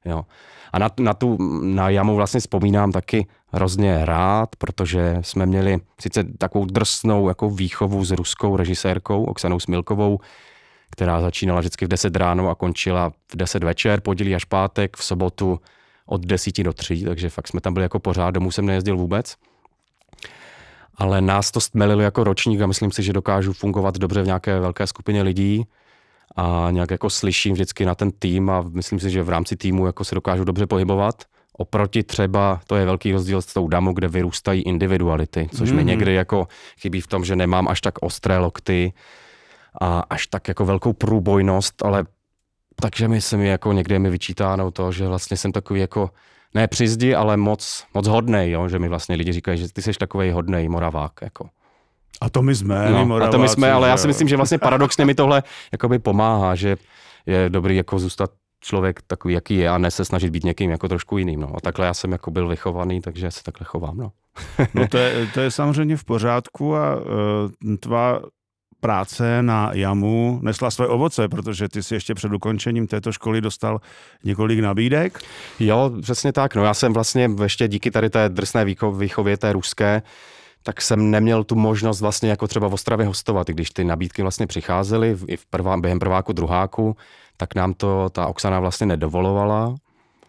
Jo. 0.06 0.26
A 0.74 0.80
na, 0.80 0.90
na 1.00 1.14
tu 1.14 1.38
na 1.62 1.90
jamu 1.90 2.16
vlastně 2.16 2.40
vzpomínám 2.40 2.92
taky 2.92 3.28
hrozně 3.54 4.06
rád, 4.06 4.56
protože 4.56 5.18
jsme 5.22 5.46
měli 5.46 5.80
sice 6.02 6.24
takovou 6.24 6.66
drsnou 6.66 7.28
jako 7.28 7.50
výchovu 7.50 8.06
s 8.06 8.12
ruskou 8.12 8.58
režisérkou 8.58 9.24
Oksanou 9.24 9.60
Smilkovou, 9.60 10.20
která 10.90 11.22
začínala 11.22 11.60
vždycky 11.60 11.86
v 11.86 11.88
10 11.88 12.16
ráno 12.16 12.50
a 12.50 12.56
končila 12.56 13.10
v 13.10 13.36
10 13.36 13.64
večer, 13.64 14.02
podělí 14.02 14.36
až 14.36 14.46
pátek, 14.46 14.98
v 14.98 15.04
sobotu 15.04 15.60
od 16.06 16.26
10 16.26 16.64
do 16.64 16.74
3, 16.74 17.04
takže 17.04 17.30
fakt 17.30 17.48
jsme 17.48 17.62
tam 17.62 17.74
byli 17.74 17.84
jako 17.84 18.00
pořád, 18.00 18.32
domů 18.32 18.52
jsem 18.52 18.66
nejezdil 18.66 18.98
vůbec. 18.98 19.36
Ale 20.96 21.22
nás 21.22 21.52
to 21.52 21.62
stmelilo 21.62 22.02
jako 22.02 22.24
ročník 22.24 22.62
a 22.62 22.68
myslím 22.68 22.92
si, 22.92 23.04
že 23.04 23.14
dokážu 23.14 23.54
fungovat 23.54 23.98
dobře 23.98 24.22
v 24.22 24.26
nějaké 24.26 24.60
velké 24.60 24.88
skupině 24.88 25.22
lidí 25.22 25.66
a 26.36 26.68
nějak 26.72 26.92
jako 26.92 27.10
slyším 27.10 27.54
vždycky 27.54 27.86
na 27.86 27.96
ten 27.96 28.12
tým 28.12 28.50
a 28.50 28.62
myslím 28.62 29.00
si, 29.00 29.10
že 29.10 29.24
v 29.24 29.30
rámci 29.30 29.56
týmu 29.56 29.86
jako 29.86 30.04
se 30.04 30.16
dokážu 30.16 30.44
dobře 30.44 30.68
pohybovat. 30.68 31.24
Oproti 31.58 32.04
třeba, 32.04 32.62
to 32.68 32.76
je 32.76 32.86
velký 32.86 33.12
rozdíl 33.12 33.42
s 33.42 33.54
tou 33.54 33.68
damu, 33.68 33.94
kde 33.94 34.08
vyrůstají 34.08 34.62
individuality, 34.62 35.50
což 35.56 35.70
mm. 35.70 35.76
mi 35.76 35.82
mhm. 35.82 35.90
někdy 35.90 36.14
jako 36.14 36.48
chybí 36.80 37.02
v 37.02 37.08
tom, 37.08 37.26
že 37.26 37.36
nemám 37.36 37.68
až 37.68 37.82
tak 37.82 37.94
ostré 38.02 38.38
lokty 38.38 38.94
a 39.82 40.00
až 40.00 40.28
tak 40.28 40.48
jako 40.48 40.66
velkou 40.66 40.94
průbojnost, 40.94 41.86
ale 41.86 42.06
takže 42.82 43.08
mi 43.08 43.22
se 43.22 43.38
mi 43.38 43.48
jako 43.48 43.74
někde 43.74 44.00
mi 44.00 44.10
vyčítáno 44.10 44.72
to, 44.72 44.92
že 44.92 45.08
vlastně 45.08 45.38
jsem 45.38 45.52
takový 45.52 45.80
jako 45.80 46.10
ne 46.54 46.68
přizdi, 46.68 47.16
ale 47.16 47.38
moc, 47.38 47.86
moc 47.94 48.08
hodnej, 48.08 48.52
jo? 48.52 48.68
že 48.70 48.80
mi 48.80 48.90
vlastně 48.90 49.16
lidi 49.16 49.34
říkají, 49.34 49.58
že 49.58 49.74
ty 49.74 49.82
jsi 49.82 49.94
takový 49.94 50.32
hodnej 50.32 50.70
moravák. 50.70 51.12
Jako. 51.22 51.50
A 52.22 52.30
to 52.30 52.42
my 52.42 52.56
jsme, 52.56 52.92
no, 52.92 53.06
my 53.06 53.24
A 53.24 53.28
to 53.28 53.38
my 53.38 53.50
jsme, 53.50 53.72
ale 53.72 53.90
já 53.90 53.98
si 53.98 54.08
myslím, 54.08 54.28
že 54.28 54.38
vlastně 54.38 54.58
paradoxně 54.58 55.06
mi 55.06 55.16
tohle 55.16 55.44
jakoby 55.72 56.00
pomáhá, 56.00 56.56
že 56.56 56.78
je 57.26 57.50
dobrý 57.50 57.76
jako 57.76 58.00
zůstat 58.00 58.32
člověk 58.62 59.02
takový, 59.08 59.34
jaký 59.34 59.56
je 59.58 59.70
a 59.70 59.78
ne 59.78 59.92
se 59.92 60.06
snažit 60.06 60.30
být 60.30 60.44
někým 60.44 60.70
jako 60.72 60.88
trošku 60.88 61.18
jiným. 61.18 61.40
No. 61.40 61.52
A 61.56 61.60
takhle 61.62 61.86
já 61.86 61.94
jsem 61.94 62.12
jako 62.12 62.32
byl 62.32 62.48
vychovaný, 62.48 63.02
takže 63.02 63.32
se 63.32 63.44
takhle 63.44 63.66
chovám. 63.66 63.98
No, 63.98 64.12
no 64.74 64.88
to, 64.88 64.98
je, 64.98 65.28
to 65.34 65.40
je 65.40 65.52
samozřejmě 65.52 65.98
v 65.98 66.04
pořádku 66.04 66.76
a 66.76 66.96
uh, 66.96 67.76
tvá 67.80 68.20
práce 68.80 69.44
na 69.44 69.72
JAMu 69.74 70.40
nesla 70.42 70.72
své 70.72 70.88
ovoce, 70.88 71.28
protože 71.28 71.70
ty 71.70 71.84
si 71.84 71.94
ještě 71.94 72.16
před 72.16 72.34
ukončením 72.34 72.88
této 72.88 73.12
školy 73.12 73.42
dostal 73.42 73.82
několik 74.24 74.60
nabídek. 74.60 75.20
Jo, 75.60 75.92
přesně 76.02 76.34
tak. 76.34 76.56
No 76.56 76.64
já 76.64 76.74
jsem 76.74 76.94
vlastně 76.94 77.30
ještě 77.42 77.68
díky 77.68 77.92
tady 77.92 78.10
té 78.10 78.30
drsné 78.30 78.66
výchově, 78.98 79.38
té 79.38 79.54
ruské, 79.54 80.02
tak 80.64 80.82
jsem 80.82 81.12
neměl 81.12 81.44
tu 81.44 81.56
možnost 81.56 82.02
vlastně 82.02 82.30
jako 82.30 82.48
třeba 82.48 82.68
v 82.68 82.74
Ostravě 82.74 83.06
hostovat, 83.06 83.48
když 83.48 83.72
ty 83.72 83.84
nabídky 83.84 84.22
vlastně 84.22 84.48
přicházely 84.48 85.18
i 85.28 85.38
v 85.38 85.46
prvá, 85.46 85.78
během 85.78 86.00
prváku, 86.00 86.34
druháku, 86.34 86.96
tak 87.38 87.56
nám 87.56 87.74
to 87.74 88.10
ta 88.10 88.28
Oksana 88.28 88.60
vlastně 88.60 88.88
nedovolovala. 88.88 89.76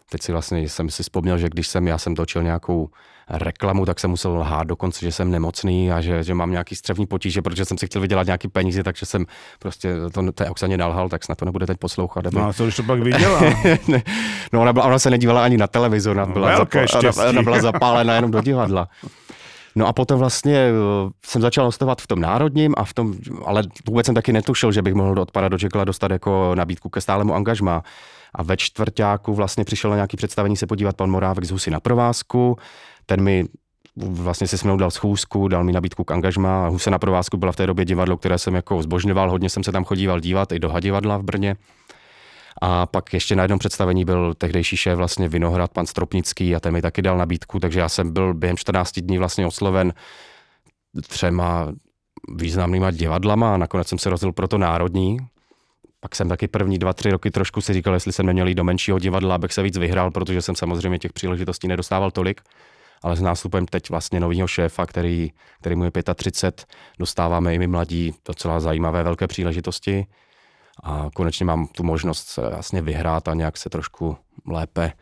Teď 0.09 0.21
si 0.21 0.31
vlastně 0.31 0.69
jsem 0.69 0.89
si 0.89 1.03
vzpomněl, 1.03 1.37
že 1.37 1.49
když 1.49 1.67
jsem, 1.67 1.87
já 1.87 1.97
jsem 1.97 2.15
točil 2.15 2.43
nějakou 2.43 2.89
reklamu, 3.29 3.85
tak 3.85 3.99
jsem 3.99 4.09
musel 4.09 4.37
lhát 4.37 4.67
dokonce, 4.67 5.05
že 5.05 5.11
jsem 5.11 5.31
nemocný 5.31 5.91
a 5.91 6.01
že, 6.01 6.23
že 6.23 6.33
mám 6.33 6.51
nějaký 6.51 6.75
střevní 6.75 7.05
potíže, 7.05 7.41
protože 7.41 7.65
jsem 7.65 7.77
si 7.77 7.85
chtěl 7.85 8.01
vydělat 8.01 8.25
nějaký 8.25 8.47
peníze, 8.47 8.83
takže 8.83 9.05
jsem 9.05 9.25
prostě 9.59 9.93
to 10.13 10.31
té 10.31 10.49
Oksaně 10.49 10.77
nalhal, 10.77 11.09
tak 11.09 11.23
snad 11.23 11.37
to 11.37 11.45
nebude 11.45 11.65
teď 11.65 11.77
poslouchat. 11.77 12.25
No 12.33 12.47
a 12.47 12.53
co 12.53 12.63
když 12.63 12.75
to 12.75 12.83
pak 12.83 12.99
viděla? 12.99 13.41
no 14.53 14.61
ona, 14.61 14.73
byla, 14.73 14.85
ona 14.85 14.99
se 14.99 15.09
nedívala 15.09 15.43
ani 15.43 15.57
na 15.57 15.67
televizor, 15.67 16.17
ona 16.17 16.25
byla, 16.25 16.51
no, 16.51 16.57
zapá, 16.57 17.29
ona 17.29 17.41
byla 17.41 17.61
zapálena 17.61 18.15
jenom 18.15 18.31
do 18.31 18.41
divadla. 18.41 18.87
No 19.75 19.87
a 19.87 19.93
potom 19.93 20.19
vlastně 20.19 20.55
eh, 20.55 20.71
jsem 21.25 21.41
začal 21.41 21.65
hostovat 21.65 22.01
v 22.01 22.07
tom 22.07 22.19
národním, 22.19 22.73
a 22.77 22.83
v 22.85 22.93
tom, 22.93 23.13
ale 23.45 23.63
vůbec 23.87 24.05
jsem 24.05 24.15
taky 24.15 24.33
netušil, 24.33 24.71
že 24.71 24.81
bych 24.81 24.93
mohl 24.93 25.19
od 25.19 25.31
pana 25.31 25.49
Dočekla 25.49 25.83
dostat 25.83 26.11
jako 26.11 26.55
nabídku 26.55 26.89
ke 26.89 27.01
stálemu 27.01 27.35
angažmá. 27.35 27.83
A 28.33 28.43
ve 28.43 28.57
čtvrtáku 28.57 29.33
vlastně 29.33 29.63
přišel 29.63 29.89
na 29.89 29.95
nějaký 29.95 30.17
představení 30.17 30.57
se 30.57 30.67
podívat 30.67 30.95
pan 30.95 31.09
Morávek 31.09 31.45
z 31.45 31.51
Husy 31.51 31.71
na 31.71 31.79
provázku. 31.79 32.57
Ten 33.05 33.21
mi 33.21 33.45
vlastně 33.95 34.47
se 34.47 34.57
s 34.57 34.63
mnou 34.63 34.77
dal 34.77 34.91
schůzku, 34.91 35.47
dal 35.47 35.63
mi 35.63 35.71
nabídku 35.71 36.03
k 36.03 36.11
angažmá. 36.11 36.67
Huse 36.67 36.91
na 36.91 36.99
provázku 36.99 37.37
byla 37.37 37.51
v 37.51 37.55
té 37.55 37.67
době 37.67 37.85
divadlo, 37.85 38.17
které 38.17 38.37
jsem 38.37 38.55
jako 38.55 38.83
zbožňoval, 38.83 39.29
hodně 39.29 39.49
jsem 39.49 39.63
se 39.63 39.71
tam 39.71 39.83
chodíval 39.83 40.19
dívat 40.19 40.51
i 40.51 40.59
do 40.59 40.69
Hadivadla 40.69 41.17
v 41.17 41.23
Brně. 41.23 41.55
A 42.61 42.85
pak 42.85 43.13
ještě 43.13 43.35
na 43.35 43.43
jednom 43.43 43.59
představení 43.59 44.05
byl 44.05 44.33
tehdejší 44.33 44.77
šéf 44.77 44.97
vlastně 44.97 45.29
Vinohrad, 45.29 45.71
pan 45.71 45.85
Stropnický 45.85 46.55
a 46.55 46.59
ten 46.59 46.73
mi 46.73 46.81
taky 46.81 47.01
dal 47.01 47.17
nabídku, 47.17 47.59
takže 47.59 47.79
já 47.79 47.89
jsem 47.89 48.13
byl 48.13 48.33
během 48.33 48.57
14 48.57 48.99
dní 48.99 49.17
vlastně 49.17 49.45
osloven 49.45 49.93
třema 51.07 51.67
významnýma 52.35 52.91
divadlama 52.91 53.53
a 53.53 53.57
nakonec 53.57 53.87
jsem 53.87 53.99
se 53.99 54.09
rozhodl 54.09 54.33
pro 54.33 54.47
to 54.47 54.57
národní. 54.57 55.17
Pak 55.99 56.15
jsem 56.15 56.29
taky 56.29 56.47
první 56.47 56.77
dva, 56.77 56.93
tři 56.93 57.11
roky 57.11 57.31
trošku 57.31 57.61
si 57.61 57.73
říkal, 57.73 57.93
jestli 57.93 58.11
jsem 58.11 58.25
neměl 58.25 58.47
jít 58.47 58.55
do 58.55 58.63
menšího 58.63 58.99
divadla, 58.99 59.35
abych 59.35 59.53
se 59.53 59.63
víc 59.63 59.77
vyhrál, 59.77 60.11
protože 60.11 60.41
jsem 60.41 60.55
samozřejmě 60.55 60.99
těch 60.99 61.13
příležitostí 61.13 61.67
nedostával 61.67 62.11
tolik. 62.11 62.41
Ale 63.03 63.15
s 63.15 63.21
nástupem 63.21 63.65
teď 63.65 63.89
vlastně 63.89 64.19
nového 64.19 64.47
šéfa, 64.47 64.85
který, 64.85 65.31
který 65.59 65.75
mu 65.75 65.83
je 65.83 65.91
35, 66.15 66.65
dostáváme 66.99 67.55
i 67.55 67.59
my 67.59 67.67
mladí 67.67 68.13
docela 68.27 68.59
zajímavé 68.59 69.03
velké 69.03 69.27
příležitosti 69.27 70.05
a 70.83 71.09
konečně 71.15 71.45
mám 71.45 71.67
tu 71.67 71.83
možnost 71.83 72.37
vlastně 72.37 72.81
vyhrát 72.81 73.27
a 73.27 73.33
nějak 73.33 73.57
se 73.57 73.69
trošku 73.69 74.17
lépe 74.47 74.93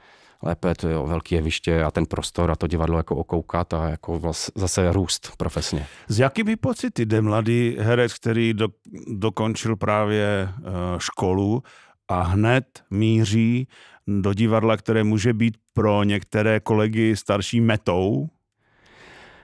lépe 0.44 0.76
to 0.76 0.88
je 0.88 0.98
velké 0.98 1.36
jeviště 1.36 1.84
a 1.84 1.92
ten 1.92 2.06
prostor 2.06 2.52
a 2.52 2.56
to 2.56 2.68
divadlo 2.68 2.98
jako 2.98 3.16
okoukat 3.16 3.74
a 3.74 3.90
jako 3.90 4.22
zase 4.56 4.94
růst 4.94 5.32
profesně. 5.38 5.88
S 6.08 6.20
jakými 6.20 6.56
pocity 6.56 7.06
jde 7.06 7.22
mladý 7.22 7.76
herec, 7.80 8.14
který 8.14 8.54
do, 8.54 8.68
dokončil 9.08 9.76
právě 9.76 10.50
uh, 10.58 10.64
školu 10.98 11.64
a 12.08 12.22
hned 12.22 12.84
míří 12.90 13.68
do 14.08 14.34
divadla, 14.34 14.78
které 14.78 15.04
může 15.04 15.34
být 15.34 15.58
pro 15.74 16.04
některé 16.04 16.60
kolegy 16.60 17.16
starší 17.16 17.62
metou? 17.62 18.30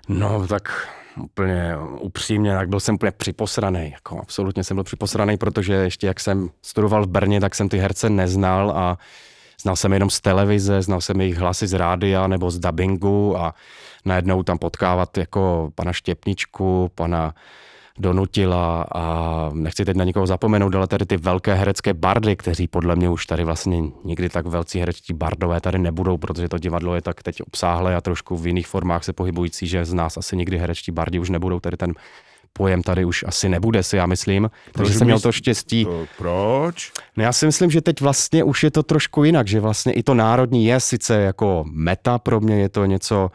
No 0.08 0.48
tak 0.48 0.88
úplně 1.22 1.78
upřímně, 2.00 2.56
tak 2.56 2.70
byl 2.70 2.80
jsem 2.80 2.96
úplně 2.96 3.12
připosraný, 3.12 3.92
jako 3.92 4.20
absolutně 4.20 4.64
jsem 4.64 4.76
byl 4.76 4.84
připosraný, 4.84 5.38
protože 5.38 5.74
ještě 5.74 6.08
jak 6.08 6.20
jsem 6.20 6.50
studoval 6.62 7.04
v 7.04 7.10
Brně, 7.10 7.40
tak 7.42 7.56
jsem 7.56 7.70
ty 7.70 7.78
herce 7.78 8.10
neznal 8.10 8.72
a 8.72 8.98
znal 9.62 9.76
jsem 9.76 9.94
jenom 9.94 10.10
z 10.10 10.22
televize, 10.22 10.82
znal 10.82 11.02
jsem 11.02 11.22
jejich 11.22 11.38
hlasy 11.38 11.68
z 11.68 11.74
rádia 11.74 12.28
nebo 12.28 12.52
z 12.52 12.60
dubbingu 12.60 13.38
a 13.38 13.54
najednou 14.06 14.44
tam 14.44 14.58
potkávat 14.58 15.18
jako 15.18 15.72
pana 15.76 15.94
Štěpničku, 15.94 16.92
pana 16.96 17.34
donutila 18.00 18.86
a 18.96 19.50
nechci 19.54 19.86
teď 19.86 19.98
na 19.98 20.04
nikoho 20.04 20.28
zapomenout, 20.28 20.76
ale 20.76 20.88
tady 20.88 21.06
ty 21.06 21.18
velké 21.18 21.54
herecké 21.54 21.94
bardy, 21.94 22.36
kteří 22.36 22.68
podle 22.68 22.96
mě 22.96 23.10
už 23.10 23.26
tady 23.26 23.44
vlastně 23.44 23.84
nikdy 24.04 24.30
tak 24.30 24.46
velcí 24.46 24.80
herečtí 24.80 25.14
bardové 25.14 25.62
tady 25.62 25.80
nebudou, 25.80 26.18
protože 26.18 26.50
to 26.50 26.58
divadlo 26.58 26.96
je 26.96 27.02
tak 27.02 27.24
teď 27.24 27.42
obsáhlé 27.42 27.96
a 27.96 28.02
trošku 28.02 28.38
v 28.38 28.48
jiných 28.48 28.68
formách 28.68 29.04
se 29.04 29.14
pohybující, 29.14 29.68
že 29.68 29.86
z 29.86 29.94
nás 29.94 30.18
asi 30.18 30.38
nikdy 30.38 30.58
herečtí 30.58 30.92
bardi 30.92 31.20
už 31.20 31.30
nebudou, 31.30 31.60
tady 31.60 31.78
ten 31.78 31.94
pojem 32.54 32.84
tady 32.84 33.06
už 33.06 33.26
asi 33.28 33.50
nebude, 33.50 33.84
si 33.84 33.98
já 33.98 34.06
myslím. 34.06 34.50
Proč 34.72 34.88
Takže 34.88 34.98
jsem 34.98 35.08
měl 35.08 35.20
to 35.20 35.32
štěstí. 35.32 35.86
To, 35.86 36.06
proč? 36.18 36.92
No 37.18 37.24
já 37.24 37.34
si 37.34 37.46
myslím, 37.46 37.72
že 37.72 37.82
teď 37.82 38.02
vlastně 38.02 38.44
už 38.44 38.64
je 38.64 38.72
to 38.72 38.84
trošku 38.84 39.24
jinak, 39.24 39.48
že 39.48 39.60
vlastně 39.60 39.94
i 39.94 40.04
to 40.04 40.14
národní 40.14 40.66
je 40.66 40.80
sice 40.80 41.22
jako 41.22 41.66
meta 41.68 42.20
pro 42.20 42.40
mě, 42.40 42.60
je 42.60 42.70
to 42.70 42.86
něco, 42.86 43.32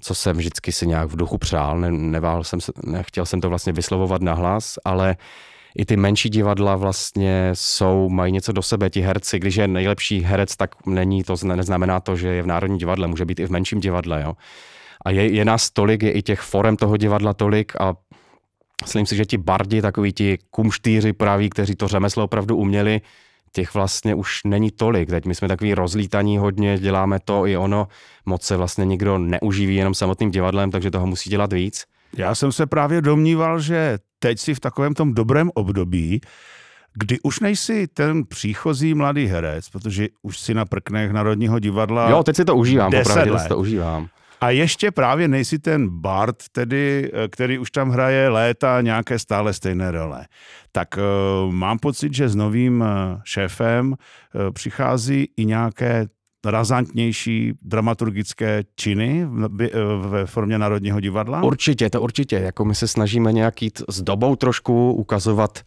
co 0.00 0.14
jsem 0.14 0.36
vždycky 0.36 0.72
si 0.72 0.86
nějak 0.86 1.08
v 1.08 1.16
duchu 1.16 1.38
přál, 1.38 1.80
ne, 1.80 1.90
nevál 1.90 2.44
jsem, 2.44 2.58
nechtěl 2.84 3.26
jsem 3.26 3.40
to 3.40 3.48
vlastně 3.48 3.72
vyslovovat 3.72 4.22
nahlas, 4.22 4.78
ale 4.84 5.16
i 5.78 5.84
ty 5.84 5.96
menší 5.96 6.28
divadla 6.28 6.76
vlastně 6.76 7.50
jsou, 7.54 8.08
mají 8.08 8.32
něco 8.32 8.52
do 8.52 8.62
sebe, 8.62 8.90
ti 8.90 9.00
herci, 9.00 9.38
když 9.38 9.56
je 9.56 9.68
nejlepší 9.68 10.20
herec, 10.20 10.56
tak 10.56 10.86
není 10.86 11.24
to, 11.24 11.34
neznamená 11.44 12.00
to, 12.00 12.16
že 12.16 12.28
je 12.28 12.42
v 12.42 12.46
Národním 12.46 12.78
divadle, 12.78 13.06
může 13.06 13.24
být 13.24 13.40
i 13.40 13.46
v 13.46 13.50
menším 13.50 13.80
divadle, 13.80 14.22
jo. 14.22 14.32
A 15.04 15.10
je, 15.10 15.32
je 15.32 15.44
nás 15.44 15.70
tolik, 15.70 16.02
je 16.02 16.12
i 16.12 16.22
těch 16.22 16.40
forem 16.40 16.76
toho 16.76 16.96
divadla 16.96 17.34
tolik 17.34 17.72
a 17.80 17.94
myslím 18.82 19.06
si, 19.06 19.16
že 19.16 19.24
ti 19.24 19.38
bardi, 19.38 19.82
takový 19.82 20.12
ti 20.12 20.38
kumštýři 20.50 21.12
praví, 21.12 21.50
kteří 21.50 21.74
to 21.74 21.88
řemeslo 21.88 22.24
opravdu 22.24 22.56
uměli, 22.56 23.00
těch 23.52 23.74
vlastně 23.74 24.14
už 24.14 24.40
není 24.44 24.70
tolik. 24.70 25.10
Teď 25.10 25.26
my 25.26 25.34
jsme 25.34 25.48
takový 25.48 25.74
rozlítaní 25.74 26.38
hodně, 26.38 26.78
děláme 26.78 27.18
to 27.24 27.46
i 27.46 27.56
ono, 27.56 27.88
moc 28.26 28.42
se 28.42 28.56
vlastně 28.56 28.84
nikdo 28.84 29.18
neuživí 29.18 29.76
jenom 29.76 29.94
samotným 29.94 30.30
divadlem, 30.30 30.70
takže 30.70 30.90
toho 30.90 31.06
musí 31.06 31.30
dělat 31.30 31.52
víc. 31.52 31.84
Já 32.16 32.34
jsem 32.34 32.52
se 32.52 32.66
právě 32.66 33.02
domníval, 33.02 33.60
že 33.60 33.98
teď 34.18 34.38
si 34.38 34.54
v 34.54 34.60
takovém 34.60 34.94
tom 34.94 35.14
dobrém 35.14 35.50
období, 35.54 36.20
kdy 36.94 37.20
už 37.22 37.40
nejsi 37.40 37.86
ten 37.86 38.24
příchozí 38.24 38.94
mladý 38.94 39.26
herec, 39.26 39.68
protože 39.68 40.08
už 40.22 40.38
si 40.38 40.54
na 40.54 40.64
prknech 40.64 41.12
Národního 41.12 41.58
divadla 41.58 42.10
Jo, 42.10 42.22
teď 42.22 42.36
si 42.36 42.44
to 42.44 42.56
užívám, 42.56 42.92
opravdu 42.94 43.34
to 43.48 43.58
užívám. 43.58 44.08
A 44.40 44.50
ještě 44.50 44.90
právě 44.90 45.28
nejsi 45.28 45.58
ten 45.58 45.88
Bart, 45.88 46.36
tedy, 46.52 47.10
eh, 47.14 47.28
který 47.28 47.58
už 47.58 47.70
tam 47.70 47.90
hraje 47.90 48.28
léta 48.28 48.80
nějaké 48.80 49.18
stále 49.18 49.52
stejné 49.52 49.90
role. 49.90 50.26
Tak 50.72 50.88
uh, 50.98 51.52
mám 51.52 51.78
pocit, 51.78 52.14
že 52.14 52.28
s 52.28 52.34
novým 52.34 52.80
uh, 52.80 52.86
šéfem 53.24 53.94
přichází 54.52 55.28
i 55.36 55.44
nějaké 55.44 56.06
razantnější 56.44 57.52
dramaturgické 57.62 58.62
činy 58.76 59.26
ve 59.98 60.26
formě 60.26 60.58
Národního 60.58 61.00
divadla? 61.00 61.42
Určitě, 61.42 61.90
to 61.90 62.00
určitě. 62.00 62.36
Jako 62.36 62.64
my 62.64 62.74
se 62.74 62.88
snažíme 62.88 63.32
nějak 63.32 63.62
jít 63.62 63.82
s 63.88 64.02
dobou 64.02 64.36
trošku, 64.36 64.92
ukazovat 64.92 65.60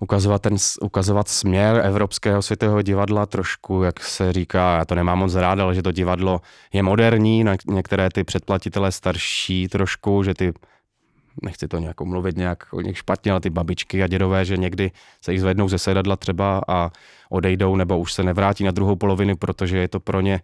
ukazovat, 0.00 0.42
ten, 0.42 0.56
ukazovat 0.82 1.28
směr 1.28 1.80
Evropského 1.84 2.42
světového 2.42 2.82
divadla 2.82 3.26
trošku, 3.26 3.82
jak 3.82 4.00
se 4.00 4.32
říká, 4.32 4.76
já 4.76 4.84
to 4.84 4.94
nemám 4.94 5.18
moc 5.18 5.34
rád, 5.34 5.58
ale 5.58 5.74
že 5.74 5.82
to 5.82 5.92
divadlo 5.92 6.40
je 6.72 6.82
moderní, 6.82 7.44
na 7.44 7.56
některé 7.66 8.08
ty 8.10 8.24
předplatitelé 8.24 8.92
starší 8.92 9.68
trošku, 9.68 10.22
že 10.22 10.34
ty 10.34 10.52
nechci 11.42 11.68
to 11.68 11.78
nějak 11.78 12.00
mluvit 12.00 12.36
nějak 12.36 12.64
o 12.72 12.80
nich 12.80 12.98
špatně, 12.98 13.30
ale 13.32 13.40
ty 13.40 13.50
babičky 13.50 14.02
a 14.02 14.06
dědové, 14.06 14.44
že 14.44 14.56
někdy 14.56 14.90
se 15.20 15.32
jich 15.32 15.40
zvednou 15.40 15.68
ze 15.68 15.78
sedadla 15.78 16.16
třeba 16.16 16.62
a 16.68 16.90
odejdou 17.30 17.76
nebo 17.76 17.98
už 17.98 18.12
se 18.12 18.22
nevrátí 18.22 18.64
na 18.64 18.70
druhou 18.70 18.96
polovinu, 18.96 19.36
protože 19.36 19.78
je 19.78 19.88
to 19.88 20.00
pro 20.00 20.20
ně 20.20 20.40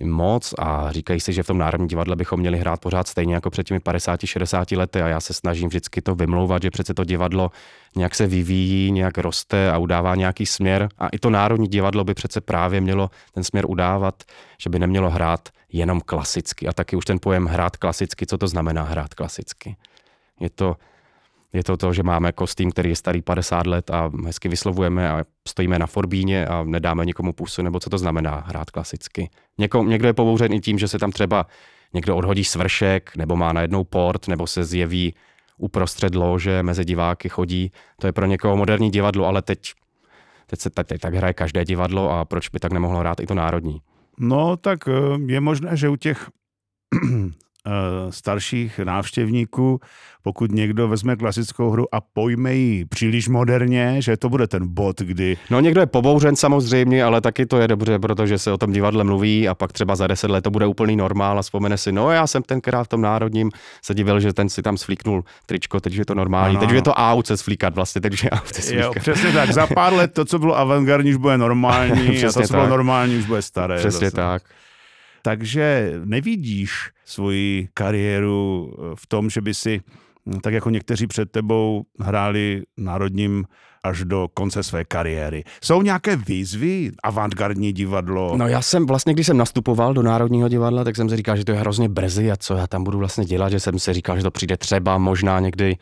moc 0.00 0.54
a 0.58 0.92
říkají 0.92 1.20
si, 1.20 1.32
že 1.32 1.42
v 1.42 1.46
tom 1.46 1.58
Národním 1.58 1.88
divadle 1.88 2.16
bychom 2.16 2.40
měli 2.40 2.58
hrát 2.58 2.80
pořád 2.80 3.08
stejně 3.08 3.34
jako 3.34 3.50
před 3.50 3.64
těmi 3.64 3.80
50-60 3.80 4.78
lety 4.78 5.02
a 5.02 5.08
já 5.08 5.20
se 5.20 5.34
snažím 5.34 5.68
vždycky 5.68 6.02
to 6.02 6.14
vymlouvat, 6.14 6.62
že 6.62 6.70
přece 6.70 6.94
to 6.94 7.04
divadlo 7.04 7.50
nějak 7.96 8.14
se 8.14 8.26
vyvíjí, 8.26 8.92
nějak 8.92 9.18
roste 9.18 9.70
a 9.70 9.78
udává 9.78 10.14
nějaký 10.14 10.46
směr 10.46 10.88
a 10.98 11.08
i 11.08 11.18
to 11.18 11.30
Národní 11.30 11.68
divadlo 11.68 12.04
by 12.04 12.14
přece 12.14 12.40
právě 12.40 12.80
mělo 12.80 13.10
ten 13.32 13.44
směr 13.44 13.64
udávat, 13.68 14.22
že 14.58 14.70
by 14.70 14.78
nemělo 14.78 15.10
hrát 15.10 15.48
jenom 15.72 16.00
klasicky 16.00 16.68
a 16.68 16.72
taky 16.72 16.96
už 16.96 17.04
ten 17.04 17.18
pojem 17.22 17.46
hrát 17.46 17.76
klasicky, 17.76 18.26
co 18.26 18.38
to 18.38 18.48
znamená 18.48 18.82
hrát 18.82 19.14
klasicky. 19.14 19.76
Je 20.40 20.50
to 20.50 20.76
je 21.54 21.64
to 21.64 21.76
to, 21.76 21.92
že 21.92 22.02
máme 22.02 22.32
kostým, 22.32 22.70
který 22.70 22.88
je 22.88 22.96
starý 22.96 23.22
50 23.22 23.66
let 23.66 23.90
a 23.90 24.10
hezky 24.26 24.48
vyslovujeme 24.48 25.10
a 25.10 25.24
stojíme 25.48 25.78
na 25.78 25.86
forbíně 25.86 26.46
a 26.46 26.64
nedáme 26.64 27.04
nikomu 27.04 27.32
pusu, 27.32 27.62
nebo 27.62 27.80
co 27.80 27.90
to 27.90 27.98
znamená 27.98 28.44
hrát 28.46 28.70
klasicky. 28.70 29.30
Něko, 29.58 29.84
někdo 29.84 30.08
je 30.08 30.12
pobouřen 30.12 30.52
i 30.52 30.60
tím, 30.60 30.78
že 30.78 30.88
se 30.88 30.98
tam 30.98 31.12
třeba 31.12 31.46
někdo 31.94 32.16
odhodí 32.16 32.44
svršek, 32.44 33.16
nebo 33.16 33.36
má 33.36 33.52
najednou 33.52 33.84
port, 33.84 34.28
nebo 34.28 34.46
se 34.46 34.64
zjeví 34.64 35.14
uprostřed 35.58 36.14
lože, 36.14 36.62
mezi 36.62 36.84
diváky 36.84 37.28
chodí. 37.28 37.72
To 38.00 38.06
je 38.06 38.12
pro 38.12 38.26
někoho 38.26 38.56
moderní 38.56 38.90
divadlo, 38.90 39.26
ale 39.26 39.42
teď, 39.42 39.72
teď 40.46 40.60
se 40.60 40.70
teď, 40.70 40.86
teď 40.86 41.00
tak 41.00 41.14
hraje 41.14 41.34
každé 41.34 41.64
divadlo 41.64 42.10
a 42.10 42.24
proč 42.24 42.48
by 42.48 42.58
tak 42.58 42.72
nemohlo 42.72 42.98
hrát 42.98 43.20
i 43.20 43.26
to 43.26 43.34
národní? 43.34 43.80
No, 44.18 44.56
tak 44.56 44.88
eh, 44.88 44.92
je 45.26 45.40
možné, 45.40 45.76
že 45.76 45.88
u 45.88 45.96
těch 45.96 46.28
starších 48.10 48.78
návštěvníků, 48.78 49.80
pokud 50.22 50.52
někdo 50.52 50.88
vezme 50.88 51.16
klasickou 51.16 51.70
hru 51.70 51.94
a 51.94 52.00
pojme 52.00 52.54
ji 52.54 52.84
příliš 52.84 53.28
moderně, 53.28 53.96
že 53.98 54.16
to 54.16 54.28
bude 54.28 54.46
ten 54.46 54.74
bod, 54.74 55.00
kdy... 55.00 55.36
No 55.50 55.60
někdo 55.60 55.80
je 55.80 55.86
pobouřen 55.86 56.36
samozřejmě, 56.36 57.04
ale 57.04 57.20
taky 57.20 57.46
to 57.46 57.56
je 57.56 57.68
dobře, 57.68 57.98
protože 57.98 58.38
se 58.38 58.52
o 58.52 58.58
tom 58.58 58.72
divadle 58.72 59.04
mluví 59.04 59.48
a 59.48 59.54
pak 59.54 59.72
třeba 59.72 59.96
za 59.96 60.06
deset 60.06 60.30
let 60.30 60.44
to 60.44 60.50
bude 60.50 60.66
úplný 60.66 60.96
normál 60.96 61.38
a 61.38 61.42
vzpomene 61.42 61.78
si, 61.78 61.92
no 61.92 62.10
já 62.10 62.26
jsem 62.26 62.42
tenkrát 62.42 62.84
v 62.84 62.88
tom 62.88 63.00
národním 63.00 63.50
se 63.82 63.94
divil, 63.94 64.20
že 64.20 64.32
ten 64.32 64.48
si 64.48 64.62
tam 64.62 64.76
svlíknul 64.76 65.24
tričko, 65.46 65.80
teď 65.80 65.94
je 65.94 66.04
to 66.04 66.14
normální, 66.14 66.56
ano. 66.56 66.66
teď 66.66 66.74
je 66.74 66.82
to 66.82 66.94
out 66.94 67.26
se 67.26 67.36
svlíkat 67.36 67.74
vlastně, 67.74 68.00
teď 68.00 68.24
je 68.24 68.30
out 68.30 68.54
se 68.54 68.62
svlíkat. 68.62 68.84
Jo, 68.84 68.92
přesně 69.00 69.32
tak, 69.32 69.52
za 69.52 69.66
pár 69.66 69.92
let 69.92 70.12
to, 70.12 70.24
co 70.24 70.38
bylo 70.38 70.58
avantgardní, 70.58 71.10
už 71.10 71.16
bude 71.16 71.38
normální 71.38 72.24
a 72.24 72.32
to, 72.32 72.42
co 72.42 72.52
bylo 72.52 72.66
normální, 72.66 73.16
už 73.16 73.26
bude 73.26 73.42
staré. 73.42 73.78
Přesně 73.78 74.06
zase. 74.06 74.16
tak. 74.16 74.42
Takže 75.24 75.92
nevidíš 76.04 76.90
svoji 77.04 77.68
kariéru 77.74 78.72
eh, 78.72 78.92
v 78.94 79.06
tom, 79.06 79.30
že 79.30 79.40
by 79.40 79.54
si, 79.54 79.80
hm, 80.26 80.40
tak 80.40 80.54
jako 80.54 80.70
někteří 80.70 81.06
před 81.06 81.30
tebou, 81.30 81.84
hráli 82.00 82.62
národním 82.76 83.44
až 83.84 84.04
do 84.04 84.28
konce 84.34 84.62
své 84.62 84.84
kariéry. 84.84 85.44
Jsou 85.62 85.82
nějaké 85.82 86.16
výzvy, 86.16 86.90
avantgardní 87.02 87.72
divadlo? 87.72 88.36
No 88.36 88.48
já 88.48 88.62
jsem 88.62 88.86
vlastně, 88.86 89.14
když 89.14 89.26
jsem 89.26 89.36
nastupoval 89.36 89.94
do 89.94 90.02
Národního 90.02 90.48
divadla, 90.48 90.84
tak 90.84 90.96
jsem 90.96 91.08
si 91.08 91.16
říkal, 91.16 91.36
že 91.36 91.44
to 91.44 91.52
je 91.52 91.58
hrozně 91.58 91.88
brzy 91.88 92.30
a 92.30 92.36
co 92.36 92.54
já 92.54 92.66
tam 92.66 92.84
budu 92.84 92.98
vlastně 92.98 93.24
dělat, 93.24 93.50
že 93.50 93.60
jsem 93.60 93.78
si 93.78 93.92
říkal, 93.92 94.16
že 94.16 94.22
to 94.22 94.30
přijde 94.30 94.56
třeba 94.56 94.98
možná 94.98 95.40
někdy 95.40 95.76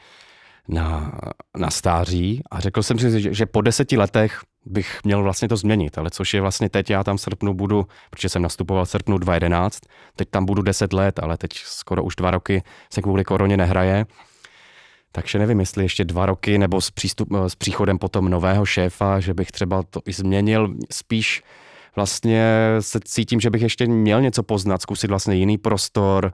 na, 0.69 1.13
na 1.57 1.71
stáří 1.71 2.43
a 2.51 2.61
řekl 2.61 2.83
jsem 2.83 2.99
si, 2.99 3.21
že, 3.21 3.35
že 3.35 3.47
po 3.47 3.61
deseti 3.61 3.97
letech 3.97 4.41
bych 4.66 5.00
měl 5.04 5.23
vlastně 5.23 5.49
to 5.49 5.57
změnit, 5.57 5.99
ale 5.99 6.11
což 6.11 6.35
je 6.35 6.40
vlastně 6.40 6.69
teď, 6.69 6.90
já 6.90 7.04
tam 7.04 7.16
v 7.16 7.21
srpnu 7.21 7.54
budu, 7.54 7.87
protože 8.11 8.28
jsem 8.28 8.42
nastupoval 8.42 8.85
v 8.85 8.88
srpnu 8.88 9.18
2011, 9.18 9.81
teď 10.16 10.29
tam 10.31 10.44
budu 10.44 10.62
10 10.62 10.92
let, 10.92 11.18
ale 11.18 11.38
teď 11.38 11.51
skoro 11.55 12.05
už 12.05 12.16
dva 12.16 12.31
roky 12.31 12.62
se 12.90 13.03
kvůli 13.03 13.25
koroně 13.25 13.57
nehraje, 13.57 14.07
takže 15.12 15.38
nevím, 15.38 15.61
jestli 15.61 15.85
ještě 15.85 16.05
dva 16.05 16.27
roky 16.27 16.59
nebo 16.59 16.81
s, 16.81 16.90
přístup, 16.90 17.29
s 17.46 17.55
příchodem 17.55 17.98
potom 17.98 18.29
nového 18.29 18.66
šéfa, 18.66 19.20
že 19.20 19.35
bych 19.35 19.53
třeba 19.53 19.83
to 19.83 20.01
i 20.07 20.12
změnil, 20.12 20.75
spíš 20.90 21.42
vlastně 21.96 22.44
se 22.81 23.01
cítím, 23.05 23.40
že 23.40 23.51
bych 23.51 23.62
ještě 23.62 23.87
měl 23.87 24.20
něco 24.20 24.42
poznat, 24.42 24.83
zkusit 24.83 25.11
vlastně 25.11 25.35
jiný 25.35 25.59
prostor, 25.59 26.33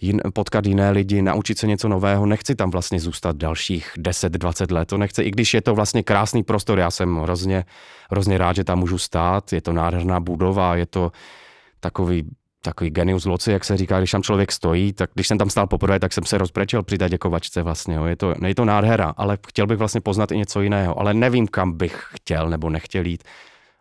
jin, 0.00 0.20
potkat 0.34 0.66
jiné 0.66 0.90
lidi, 0.90 1.22
naučit 1.22 1.58
se 1.58 1.66
něco 1.66 1.88
nového. 1.88 2.26
Nechci 2.26 2.54
tam 2.54 2.70
vlastně 2.70 3.00
zůstat 3.00 3.36
dalších 3.36 3.92
10-20 3.98 4.74
let. 4.74 4.88
To 4.88 4.98
nechci, 4.98 5.22
i 5.22 5.30
když 5.30 5.54
je 5.54 5.60
to 5.60 5.74
vlastně 5.74 6.02
krásný 6.02 6.42
prostor. 6.42 6.78
Já 6.78 6.90
jsem 6.90 7.16
hrozně, 7.16 7.64
hrozně 8.10 8.38
rád, 8.38 8.56
že 8.56 8.64
tam 8.64 8.78
můžu 8.78 8.98
stát. 8.98 9.52
Je 9.52 9.60
to 9.60 9.72
nádherná 9.72 10.20
budova, 10.20 10.76
je 10.76 10.86
to 10.86 11.12
takový 11.80 12.24
takový 12.66 12.90
genius 12.90 13.24
loci, 13.24 13.52
jak 13.52 13.64
se 13.64 13.76
říká, 13.76 13.98
když 13.98 14.10
tam 14.10 14.22
člověk 14.22 14.52
stojí, 14.52 14.92
tak 14.92 15.10
když 15.14 15.28
jsem 15.28 15.38
tam 15.38 15.50
stál 15.50 15.66
poprvé, 15.66 15.98
tak 15.98 16.12
jsem 16.12 16.24
se 16.24 16.38
rozbrečel 16.38 16.82
při 16.82 16.98
té 16.98 17.08
děkovačce 17.08 17.62
vlastně, 17.62 17.94
jo. 17.94 18.04
Je 18.04 18.16
to, 18.16 18.34
je 18.46 18.54
to 18.54 18.64
nádhera, 18.64 19.14
ale 19.16 19.38
chtěl 19.48 19.66
bych 19.66 19.78
vlastně 19.78 20.00
poznat 20.00 20.32
i 20.32 20.36
něco 20.36 20.60
jiného, 20.60 21.00
ale 21.00 21.14
nevím, 21.14 21.46
kam 21.46 21.72
bych 21.72 22.06
chtěl 22.14 22.50
nebo 22.50 22.70
nechtěl 22.70 23.06
jít. 23.06 23.24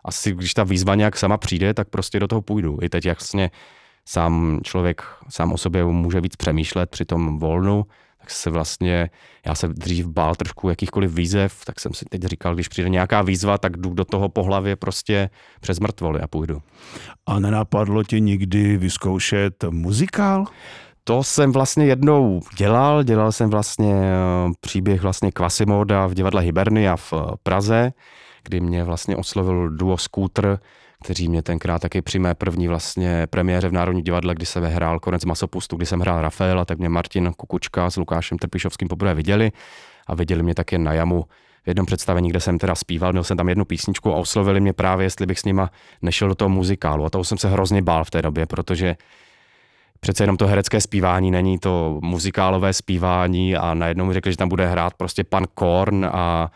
Asi 0.06 0.32
když 0.32 0.54
ta 0.54 0.64
výzva 0.64 0.96
nějak 0.96 1.18
sama 1.18 1.38
přijde, 1.38 1.74
tak 1.74 1.90
prostě 1.90 2.20
do 2.20 2.28
toho 2.28 2.42
půjdu. 2.42 2.78
I 2.82 2.90
teď 2.90 3.06
jasně 3.06 3.52
sám 4.08 4.60
člověk 4.64 5.04
sám 5.30 5.54
o 5.54 5.58
sobě 5.58 5.86
může 5.86 6.22
víc 6.22 6.36
přemýšlet 6.36 6.90
při 6.90 7.06
tom 7.06 7.40
volnu, 7.40 7.86
tak 8.26 8.32
se 8.32 8.50
vlastně, 8.50 9.10
já 9.46 9.56
se 9.56 9.68
dřív 9.68 10.06
bál 10.06 10.36
trošku 10.36 10.70
jakýchkoliv 10.70 11.14
výzev, 11.14 11.66
tak 11.66 11.80
jsem 11.80 11.94
si 11.94 12.06
teď 12.06 12.22
říkal, 12.22 12.54
když 12.54 12.68
přijde 12.68 12.90
nějaká 12.90 13.22
výzva, 13.22 13.58
tak 13.58 13.78
jdu 13.78 13.94
do 13.94 14.06
toho 14.06 14.30
po 14.30 14.44
hlavě 14.44 14.76
prostě 14.76 15.30
přes 15.62 15.80
mrtvoly 15.80 16.22
a 16.22 16.28
půjdu. 16.28 16.62
A 17.26 17.40
nenapadlo 17.40 18.04
tě 18.04 18.20
nikdy 18.20 18.78
vyzkoušet 18.78 19.64
muzikál? 19.70 20.46
To 21.04 21.24
jsem 21.24 21.52
vlastně 21.52 21.86
jednou 21.86 22.42
dělal, 22.58 23.04
dělal 23.04 23.32
jsem 23.32 23.50
vlastně 23.50 23.94
eh, 23.94 24.52
příběh 24.62 25.02
vlastně 25.02 25.32
Quasimoda 25.32 26.08
v 26.08 26.14
divadle 26.14 26.42
Hibernia 26.42 26.96
v 26.96 27.14
eh, 27.14 27.18
Praze, 27.44 27.94
kdy 28.44 28.60
mě 28.60 28.84
vlastně 28.84 29.16
oslovil 29.16 29.70
duo 29.70 29.98
Scooter, 29.98 30.60
kteří 31.06 31.30
mě 31.30 31.42
tenkrát 31.42 31.82
taky 31.82 32.02
při 32.02 32.20
mé 32.20 32.36
první 32.36 32.68
vlastně 32.68 33.28
premiéře 33.30 33.70
v 33.70 33.74
Národní 33.74 34.02
divadle, 34.02 34.36
kdy 34.36 34.46
se 34.46 34.60
vyhrál 34.60 35.00
konec 35.00 35.26
masopustu, 35.26 35.76
kdy 35.76 35.86
jsem 35.86 36.00
hrál 36.00 36.22
Rafaela, 36.22 36.66
tak 36.66 36.78
mě 36.78 36.90
Martin 36.90 37.32
Kukučka 37.38 37.90
s 37.90 37.98
Lukášem 37.98 38.38
Trpišovským 38.38 38.88
poprvé 38.88 39.14
viděli 39.14 39.52
a 40.08 40.16
viděli 40.16 40.44
mě 40.44 40.56
také 40.56 40.78
na 40.78 40.94
jamu 40.94 41.26
v 41.64 41.68
jednom 41.68 41.86
představení, 41.86 42.30
kde 42.30 42.40
jsem 42.40 42.58
teda 42.58 42.76
zpíval, 42.76 43.12
měl 43.12 43.24
jsem 43.24 43.38
tam 43.38 43.50
jednu 43.50 43.66
písničku 43.66 44.14
a 44.14 44.16
oslovili 44.16 44.62
mě 44.62 44.74
právě, 44.74 45.06
jestli 45.06 45.26
bych 45.26 45.40
s 45.40 45.46
nima 45.46 45.72
nešel 46.02 46.28
do 46.28 46.36
toho 46.36 46.50
muzikálu. 46.50 47.06
A 47.06 47.10
toho 47.10 47.24
jsem 47.24 47.38
se 47.38 47.50
hrozně 47.50 47.82
bál 47.82 48.04
v 48.04 48.12
té 48.12 48.22
době, 48.22 48.46
protože 48.46 48.96
přece 50.00 50.24
jenom 50.24 50.38
to 50.38 50.48
herecké 50.48 50.82
zpívání 50.82 51.32
není 51.32 51.60
to 51.60 52.00
muzikálové 52.02 52.74
zpívání 52.74 53.56
a 53.56 53.74
najednou 53.74 54.06
mi 54.06 54.14
řekli, 54.14 54.32
že 54.32 54.38
tam 54.38 54.50
bude 54.50 54.68
hrát 54.68 54.94
prostě 54.94 55.24
pan 55.24 55.46
Korn 55.54 56.06
a 56.06 56.52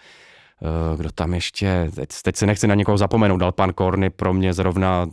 kdo 0.97 1.11
tam 1.11 1.33
ještě, 1.33 1.91
teď, 1.95 2.09
teď 2.23 2.35
se 2.35 2.45
nechci 2.45 2.67
na 2.67 2.75
někoho 2.75 2.97
zapomenout, 2.97 3.37
dal 3.37 3.51
pan 3.51 3.73
Korny 3.73 4.09
pro 4.09 4.33
mě 4.33 4.53
zrovna 4.53 5.07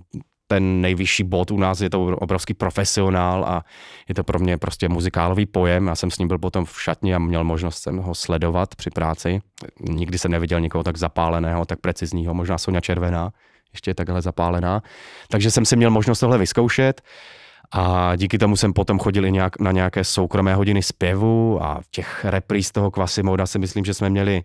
ten 0.48 0.80
nejvyšší 0.80 1.24
bod 1.24 1.50
u 1.50 1.59
nás, 1.59 1.80
je 1.80 1.90
to 1.90 2.04
obrovský 2.04 2.54
profesionál 2.54 3.44
a 3.44 3.64
je 4.09 4.14
to 4.14 4.24
pro 4.24 4.38
mě 4.38 4.59
prostě 4.59 4.88
muzikálový 4.88 5.46
pojem. 5.46 5.87
Já 5.87 5.94
jsem 5.94 6.11
s 6.11 6.18
ním 6.18 6.28
byl 6.28 6.38
potom 6.38 6.64
v 6.64 6.82
šatně 6.82 7.14
a 7.14 7.18
měl 7.18 7.44
možnost 7.44 7.78
jsem 7.78 7.98
ho 7.98 8.14
sledovat 8.14 8.74
při 8.74 8.90
práci. 8.90 9.40
Nikdy 9.80 10.18
jsem 10.18 10.30
neviděl 10.30 10.61
někoho 10.61 10.85
tak 10.85 10.96
zapáleného, 10.96 11.64
tak 11.64 11.80
precizního, 11.80 12.35
možná 12.35 12.59
Sonja 12.59 12.80
Červená, 12.80 13.30
ještě 13.72 13.90
je 13.90 13.94
takhle 13.94 14.22
zapálená. 14.22 14.82
Takže 15.28 15.50
jsem 15.50 15.64
si 15.64 15.76
měl 15.76 15.90
možnost 15.90 16.20
tohle 16.20 16.38
vyzkoušet. 16.38 17.02
A 17.72 18.16
díky 18.16 18.38
tomu 18.38 18.56
jsem 18.56 18.72
potom 18.72 18.98
chodil 18.98 19.26
i 19.26 19.32
nějak, 19.32 19.61
na 19.61 19.72
nějaké 19.72 20.04
soukromé 20.04 20.54
hodiny 20.54 20.82
zpěvu 20.82 21.62
a 21.62 21.80
těch 21.90 22.24
repríz 22.24 22.72
toho 22.72 22.90
Quasimoda 22.90 23.46
si 23.46 23.59
myslím, 23.59 23.85
že 23.85 23.94
jsme 23.94 24.11
měli 24.11 24.42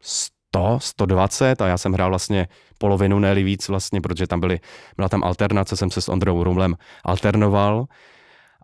100, 0.00 0.78
120 0.80 1.62
a 1.62 1.66
já 1.66 1.78
jsem 1.78 1.92
hrál 1.92 2.08
vlastně 2.08 2.48
polovinu, 2.78 3.18
ne 3.18 3.34
víc 3.34 3.68
vlastně, 3.68 4.00
protože 4.00 4.26
tam 4.26 4.40
byly, 4.40 4.60
byla 4.96 5.08
tam 5.08 5.24
alternace, 5.24 5.76
jsem 5.76 5.90
se 5.90 6.00
s 6.00 6.08
Ondrou 6.08 6.44
Rumlem 6.44 6.76
alternoval 7.04 7.84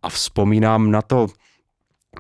a 0.03 0.09
vzpomínám 0.09 0.91
na 0.91 1.03
to, 1.03 1.27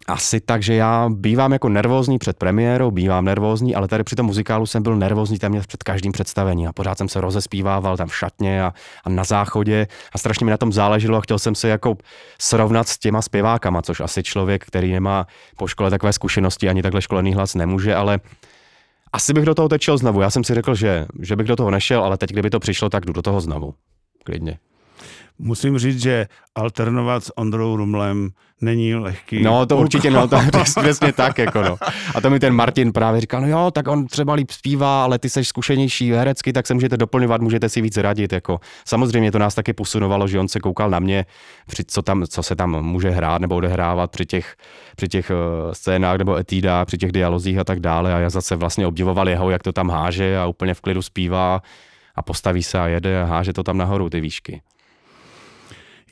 asi 0.07 0.40
tak, 0.40 0.62
že 0.62 0.74
já 0.74 1.09
bývám 1.12 1.52
jako 1.52 1.68
nervózní 1.68 2.18
před 2.18 2.37
premiérou, 2.37 2.90
bývám 2.90 3.24
nervózní, 3.24 3.74
ale 3.74 3.88
tady 3.88 4.05
při 4.05 4.16
tom 4.16 4.26
muzikálu 4.26 4.66
jsem 4.66 4.83
byl 4.83 4.96
nervózní 4.96 5.38
téměř 5.38 5.66
před 5.66 5.83
každým 5.83 6.12
představením 6.12 6.68
a 6.68 6.72
pořád 6.72 6.98
jsem 6.98 7.09
se 7.09 7.20
rozespívával 7.20 7.96
tam 7.96 8.09
v 8.09 8.16
šatně 8.16 8.62
a, 8.62 8.72
a 9.05 9.09
na 9.11 9.24
záchodě 9.24 9.87
a 10.12 10.18
strašně 10.18 10.44
mi 10.44 10.50
na 10.50 10.57
tom 10.57 10.72
záleželo 10.72 11.18
a 11.18 11.20
chtěl 11.20 11.38
jsem 11.38 11.55
se 11.55 11.68
jako 11.68 11.96
srovnat 12.40 12.88
s 12.88 12.98
těma 12.98 13.22
zpěvákama, 13.22 13.83
což 13.83 14.00
asi 14.00 14.22
člověk, 14.22 14.64
který 14.64 14.92
nemá 14.92 15.26
po 15.57 15.66
škole 15.66 15.90
takové 15.90 16.12
zkušenosti, 16.12 16.68
ani 16.68 16.83
takhle 16.83 17.02
školený 17.02 17.35
hlas 17.35 17.55
nemůže, 17.55 17.94
ale 17.94 18.20
asi 19.16 19.33
bych 19.33 19.44
do 19.44 19.55
toho 19.55 19.68
tečel 19.68 19.98
znovu. 19.98 20.20
Já 20.20 20.31
jsem 20.31 20.44
si 20.44 20.55
řekl, 20.55 20.74
že, 20.74 21.07
že 21.20 21.37
bych 21.37 21.46
do 21.46 21.57
toho 21.57 21.70
nešel, 21.70 22.05
ale 22.05 22.18
teď, 22.18 22.31
kdyby 22.31 22.50
to 22.50 22.61
přišlo, 22.61 22.88
tak 22.88 23.05
jdu 23.05 23.12
do 23.12 23.22
toho 23.22 23.40
znovu. 23.40 23.74
Klidně. 24.24 24.59
Musím 25.38 25.79
říct, 25.79 26.03
že 26.03 26.27
alternovat 26.55 27.25
s 27.25 27.38
Ondrou 27.38 27.77
Rumlem 27.77 28.31
není 28.61 28.94
lehký. 28.94 29.42
No 29.42 29.66
to 29.66 29.77
určitě, 29.77 30.11
no 30.11 30.29
to 30.29 30.38
přesně 30.81 31.12
tak, 31.12 31.38
jako 31.38 31.62
no. 31.62 31.77
A 32.14 32.20
to 32.20 32.31
mi 32.31 32.40
ten 32.40 32.55
Martin 32.55 32.92
právě 32.92 33.20
říkal, 33.20 33.40
no 33.40 33.49
jo, 33.49 33.70
tak 33.70 33.88
on 33.88 34.07
třeba 34.07 34.35
líp 34.35 34.51
zpívá, 34.51 35.05
ale 35.05 35.18
ty 35.18 35.31
seš 35.31 35.49
zkušenější 35.49 36.11
herecky, 36.11 36.53
tak 36.53 36.66
se 36.66 36.75
můžete 36.75 36.96
doplňovat, 36.96 37.40
můžete 37.40 37.68
si 37.68 37.81
víc 37.81 37.96
radit, 37.96 38.33
jako. 38.33 38.61
Samozřejmě 38.85 39.33
to 39.33 39.38
nás 39.38 39.55
taky 39.55 39.72
posunovalo, 39.72 40.29
že 40.29 40.40
on 40.40 40.49
se 40.49 40.61
koukal 40.61 40.90
na 40.90 40.99
mě, 40.99 41.27
při 41.66 41.85
co, 41.85 42.03
tam, 42.03 42.25
co 42.27 42.42
se 42.42 42.57
tam 42.57 42.83
může 42.83 43.11
hrát 43.11 43.40
nebo 43.40 43.57
odehrávat 43.57 44.11
při 44.11 44.27
těch, 44.27 44.57
při 44.96 45.09
těch 45.09 45.31
uh, 45.31 45.72
scénách 45.72 46.18
nebo 46.18 46.37
etídách, 46.37 46.87
při 46.87 46.99
těch 46.99 47.12
dialozích 47.12 47.59
a 47.59 47.64
tak 47.64 47.81
dále 47.81 48.14
a 48.14 48.18
já 48.18 48.31
zase 48.31 48.57
vlastně 48.57 48.87
obdivoval 48.87 49.29
jeho, 49.29 49.51
jak 49.51 49.62
to 49.62 49.72
tam 49.72 49.90
háže 49.90 50.38
a 50.38 50.46
úplně 50.46 50.75
v 50.75 50.81
klidu 50.81 51.03
zpívá 51.03 51.62
a 52.14 52.22
postaví 52.22 52.62
se 52.62 52.79
a 52.79 52.87
jede 52.87 53.22
a 53.22 53.25
háže 53.25 53.53
to 53.53 53.62
tam 53.62 53.79
nahoru 53.79 54.11
ty 54.11 54.20
výšky. 54.20 54.61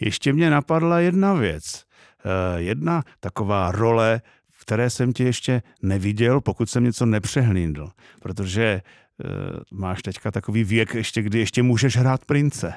Ještě 0.04 0.32
mě 0.32 0.50
napadla 0.50 1.00
jedna 1.00 1.34
věc. 1.34 1.84
Eh, 2.24 2.60
jedna 2.60 3.02
taková 3.20 3.72
role, 3.72 4.20
v 4.48 4.60
které 4.60 4.90
jsem 4.90 5.12
tě 5.12 5.24
ještě 5.24 5.62
neviděl, 5.82 6.40
pokud 6.40 6.70
jsem 6.70 6.84
něco 6.84 7.06
nepřehlídl. 7.06 7.88
Protože 8.22 8.64
eh, 8.64 9.28
máš 9.72 10.02
teďka 10.02 10.30
takový 10.30 10.64
věk, 10.64 10.94
ještě, 10.94 11.22
kdy 11.22 11.38
ještě 11.38 11.62
můžeš 11.62 11.96
hrát 11.96 12.24
prince. 12.24 12.74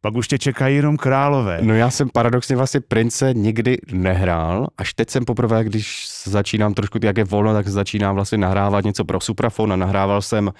Pak 0.00 0.14
už 0.14 0.28
tě 0.28 0.38
čekají 0.38 0.76
jenom 0.76 0.96
králové. 0.96 1.58
No 1.62 1.74
já 1.74 1.90
jsem 1.90 2.08
paradoxně 2.08 2.56
vlastně 2.56 2.80
prince 2.80 3.34
nikdy 3.34 3.78
nehrál, 3.92 4.66
až 4.78 4.94
teď 4.94 5.10
jsem 5.10 5.24
poprvé, 5.24 5.64
když 5.64 6.08
začínám 6.24 6.74
trošku, 6.74 6.98
jak 7.02 7.16
je 7.16 7.24
volno, 7.24 7.52
tak 7.52 7.68
začínám 7.68 8.14
vlastně 8.14 8.38
nahrávat 8.38 8.84
něco 8.84 9.04
pro 9.04 9.20
Suprafon 9.20 9.72
a 9.72 9.76
nahrával 9.76 10.22
jsem 10.22 10.52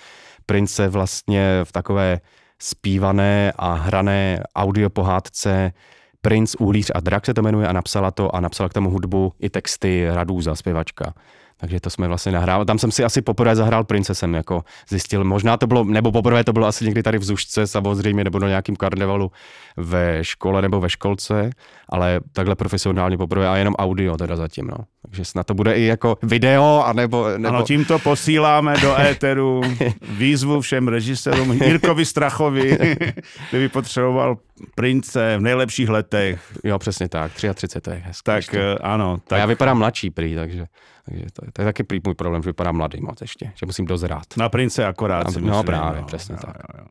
prince 0.46 0.88
vlastně 0.88 1.60
v 1.64 1.72
takové 1.72 2.20
zpívané 2.62 3.52
a 3.56 3.74
hrané 3.74 4.42
audiopohádce 4.56 5.72
Prince, 6.20 6.58
Uhlíř 6.58 6.90
a 6.94 7.00
Drak 7.00 7.26
se 7.26 7.34
to 7.34 7.42
jmenuje 7.42 7.68
a 7.68 7.72
napsala 7.72 8.10
to 8.10 8.34
a 8.34 8.40
napsala 8.40 8.68
k 8.68 8.72
tomu 8.72 8.90
hudbu 8.90 9.32
i 9.40 9.50
texty 9.50 10.06
Radůza, 10.10 10.54
zpěvačka. 10.54 11.14
Takže 11.56 11.80
to 11.80 11.90
jsme 11.90 12.08
vlastně 12.08 12.32
nahrávali. 12.32 12.66
Tam 12.66 12.78
jsem 12.78 12.90
si 12.90 13.04
asi 13.04 13.22
poprvé 13.22 13.56
zahrál 13.56 13.84
princesem, 13.84 14.34
jako 14.34 14.64
zjistil. 14.88 15.24
Možná 15.24 15.56
to 15.56 15.66
bylo, 15.66 15.84
nebo 15.84 16.12
poprvé 16.12 16.44
to 16.44 16.52
bylo 16.52 16.66
asi 16.66 16.84
někdy 16.84 17.02
tady 17.02 17.18
v 17.18 17.24
Zušce 17.24 17.66
samozřejmě, 17.66 18.24
nebo 18.24 18.38
na 18.38 18.48
nějakým 18.48 18.76
karnevalu 18.76 19.30
ve 19.76 20.24
škole 20.24 20.62
nebo 20.62 20.80
ve 20.80 20.90
školce, 20.90 21.50
ale 21.88 22.20
takhle 22.32 22.54
profesionálně 22.54 23.18
poprvé 23.18 23.48
a 23.48 23.56
jenom 23.56 23.74
audio 23.74 24.16
teda 24.16 24.36
zatím, 24.36 24.66
no. 24.66 24.76
Takže 25.06 25.24
snad 25.24 25.46
to 25.46 25.54
bude 25.54 25.74
i 25.74 25.84
jako 25.84 26.18
video, 26.22 26.82
anebo... 26.86 27.28
Nebo... 27.38 27.48
Ano, 27.48 27.62
tímto 27.62 27.98
posíláme 27.98 28.76
do 28.82 29.00
éteru 29.00 29.60
výzvu 30.08 30.60
všem 30.60 30.88
režisérům 30.88 31.52
Jirkovi 31.52 32.04
Strachovi, 32.04 32.78
kdyby 33.50 33.68
potřeboval 33.68 34.36
prince 34.74 35.36
v 35.38 35.40
nejlepších 35.40 35.88
letech. 35.88 36.58
Jo, 36.64 36.78
přesně 36.78 37.08
tak, 37.08 37.32
33 37.32 37.80
to 37.80 37.90
je 37.90 37.96
hezké. 37.96 38.22
Tak 38.22 38.36
ještě. 38.36 38.58
Eh, 38.58 38.74
ano. 38.74 39.18
Tak... 39.26 39.36
A 39.36 39.40
já 39.40 39.46
vypadám 39.46 39.78
mladší 39.78 40.10
prý, 40.10 40.34
takže, 40.34 40.66
takže 41.04 41.24
to, 41.32 41.44
je, 41.44 41.52
to 41.52 41.62
je 41.62 41.64
taky 41.66 41.84
prý 41.84 42.00
můj 42.04 42.14
problém, 42.14 42.42
že 42.42 42.48
vypadám 42.48 42.76
mladý 42.76 43.00
moc 43.00 43.20
ještě, 43.20 43.52
že 43.54 43.66
musím 43.66 43.86
dozrát. 43.86 44.24
Na 44.36 44.48
prince 44.48 44.86
akorát. 44.86 45.36
Na, 45.36 45.40
no 45.40 45.62
právě, 45.62 46.00
no, 46.00 46.06
přesně 46.06 46.32
jo, 46.32 46.38
tak. 46.46 46.56
Jo, 46.56 46.80
jo. 46.80 46.86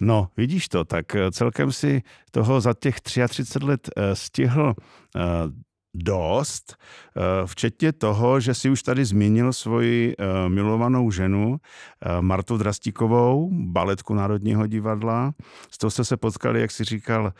No, 0.00 0.28
vidíš 0.36 0.68
to, 0.68 0.84
tak 0.84 1.14
eh, 1.14 1.30
celkem 1.30 1.72
si 1.72 2.02
toho 2.30 2.60
za 2.60 2.74
těch 2.80 3.00
33 3.00 3.58
let 3.64 3.90
eh, 3.96 4.16
stihl 4.16 4.74
dost, 5.94 6.76
včetně 7.46 7.92
toho, 7.92 8.40
že 8.40 8.54
si 8.54 8.70
už 8.70 8.82
tady 8.82 9.04
zmínil 9.04 9.52
svoji 9.52 10.14
milovanou 10.48 11.10
ženu 11.10 11.56
Martu 12.20 12.56
Drastíkovou, 12.56 13.50
baletku 13.52 14.14
Národního 14.14 14.66
divadla. 14.66 15.32
S 15.70 15.78
tou 15.78 15.90
jste 15.90 16.04
se 16.04 16.16
potkali, 16.16 16.60
jak 16.60 16.70
si 16.70 16.84
říkal, 16.84 17.32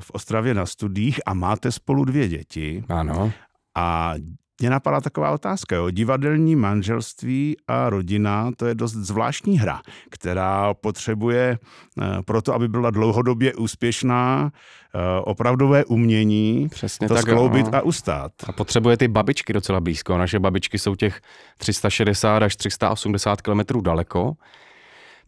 v 0.00 0.10
Ostravě 0.10 0.54
na 0.54 0.66
studiích 0.66 1.20
a 1.26 1.34
máte 1.34 1.72
spolu 1.72 2.04
dvě 2.04 2.28
děti. 2.28 2.84
Ano. 2.88 3.32
A 3.74 4.14
mě 4.60 4.70
napadá 4.70 5.00
taková 5.00 5.30
otázka. 5.30 5.76
Jo. 5.76 5.90
Divadelní 5.90 6.56
manželství 6.56 7.56
a 7.68 7.90
rodina, 7.90 8.50
to 8.56 8.66
je 8.66 8.74
dost 8.74 8.92
zvláštní 8.92 9.58
hra, 9.58 9.80
která 10.10 10.74
potřebuje 10.74 11.58
eh, 11.58 12.22
proto, 12.24 12.54
aby 12.54 12.68
byla 12.68 12.90
dlouhodobě 12.90 13.54
úspěšná, 13.54 14.50
eh, 14.94 15.20
opravdové 15.20 15.84
umění, 15.84 16.68
Přesně 16.68 17.08
to 17.08 17.14
tak, 17.14 17.22
skloubit 17.22 17.66
no. 17.66 17.78
a 17.78 17.82
ustát. 17.82 18.32
A 18.46 18.52
potřebuje 18.52 18.96
ty 18.96 19.08
babičky 19.08 19.52
docela 19.52 19.80
blízko. 19.80 20.18
Naše 20.18 20.38
babičky 20.38 20.78
jsou 20.78 20.94
těch 20.94 21.20
360 21.56 22.42
až 22.42 22.56
380 22.56 23.42
kilometrů 23.42 23.80
daleko. 23.80 24.34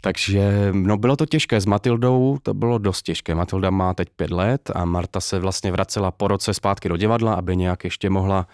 Takže 0.01 0.69
no 0.73 0.97
bylo 0.97 1.17
to 1.17 1.27
těžké 1.27 1.61
s 1.61 1.67
Matildou, 1.67 2.39
to 2.43 2.55
bylo 2.55 2.79
dost 2.79 3.03
těžké. 3.03 3.35
Matilda 3.35 3.71
má 3.71 3.95
teď 3.95 4.09
pět 4.17 4.31
let 4.31 4.71
a 4.75 4.85
Marta 4.85 5.21
se 5.21 5.39
vlastně 5.39 5.73
vracela 5.73 6.11
po 6.11 6.29
roce 6.29 6.55
zpátky 6.55 6.89
do 6.89 6.97
divadla, 6.97 7.35
aby 7.35 7.57
nějak 7.57 7.85
ještě 7.85 8.11
mohla 8.11 8.47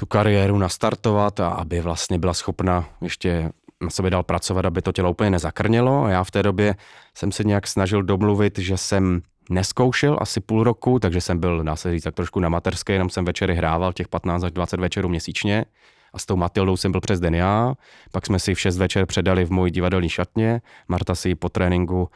tu 0.00 0.06
kariéru 0.06 0.58
nastartovat 0.58 1.40
a 1.40 1.48
aby 1.48 1.80
vlastně 1.80 2.18
byla 2.18 2.34
schopna 2.34 2.88
ještě 3.00 3.50
na 3.80 3.90
sobě 3.90 4.10
dál 4.10 4.22
pracovat, 4.22 4.64
aby 4.64 4.82
to 4.82 4.92
tělo 4.92 5.10
úplně 5.10 5.30
nezakrnělo. 5.30 6.04
A 6.04 6.10
já 6.10 6.24
v 6.24 6.30
té 6.30 6.42
době 6.42 6.74
jsem 7.14 7.32
se 7.32 7.44
nějak 7.44 7.66
snažil 7.66 8.02
domluvit, 8.02 8.58
že 8.58 8.76
jsem 8.76 9.22
neskoušel 9.50 10.18
asi 10.20 10.40
půl 10.40 10.64
roku, 10.64 10.98
takže 10.98 11.20
jsem 11.20 11.38
byl, 11.38 11.64
dá 11.64 11.76
se 11.76 11.92
říct, 11.92 12.02
tak 12.02 12.14
trošku 12.14 12.40
na 12.40 12.48
materské, 12.48 12.92
jenom 12.92 13.10
jsem 13.10 13.24
večery 13.24 13.54
hrával 13.54 13.92
těch 13.92 14.08
15 14.08 14.42
až 14.42 14.52
20 14.52 14.80
večerů 14.80 15.08
měsíčně. 15.08 15.64
A 16.12 16.18
s 16.18 16.26
tou 16.26 16.36
Matildou 16.36 16.76
jsem 16.76 16.92
byl 16.92 17.00
přes 17.00 17.20
den 17.20 17.34
já, 17.34 17.74
pak 18.12 18.26
jsme 18.26 18.38
si 18.38 18.54
v 18.54 18.60
6 18.60 18.78
večer 18.78 19.06
předali 19.06 19.44
v 19.44 19.50
mojí 19.50 19.72
divadelní 19.72 20.08
šatně, 20.08 20.60
Marta 20.88 21.14
si 21.14 21.34
po 21.34 21.48
tréninku 21.48 22.08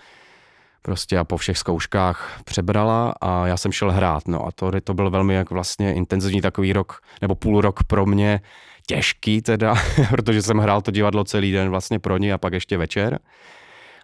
prostě 0.82 1.18
a 1.18 1.24
po 1.24 1.36
všech 1.36 1.58
zkouškách 1.58 2.40
přebrala 2.44 3.14
a 3.20 3.46
já 3.46 3.56
jsem 3.56 3.72
šel 3.72 3.90
hrát. 3.90 4.28
No 4.28 4.46
a 4.46 4.50
to, 4.52 4.70
to 4.84 4.94
byl 4.94 5.10
velmi 5.10 5.34
jak 5.34 5.50
vlastně 5.50 5.94
intenzivní 5.94 6.40
takový 6.40 6.72
rok, 6.72 7.00
nebo 7.20 7.34
půl 7.34 7.60
rok 7.60 7.84
pro 7.84 8.06
mě, 8.06 8.40
těžký 8.86 9.42
teda, 9.42 9.74
protože 10.10 10.42
jsem 10.42 10.58
hrál 10.58 10.82
to 10.82 10.90
divadlo 10.90 11.24
celý 11.24 11.52
den 11.52 11.70
vlastně 11.70 11.98
pro 11.98 12.18
ně 12.18 12.32
a 12.32 12.38
pak 12.38 12.52
ještě 12.52 12.76
večer. 12.78 13.18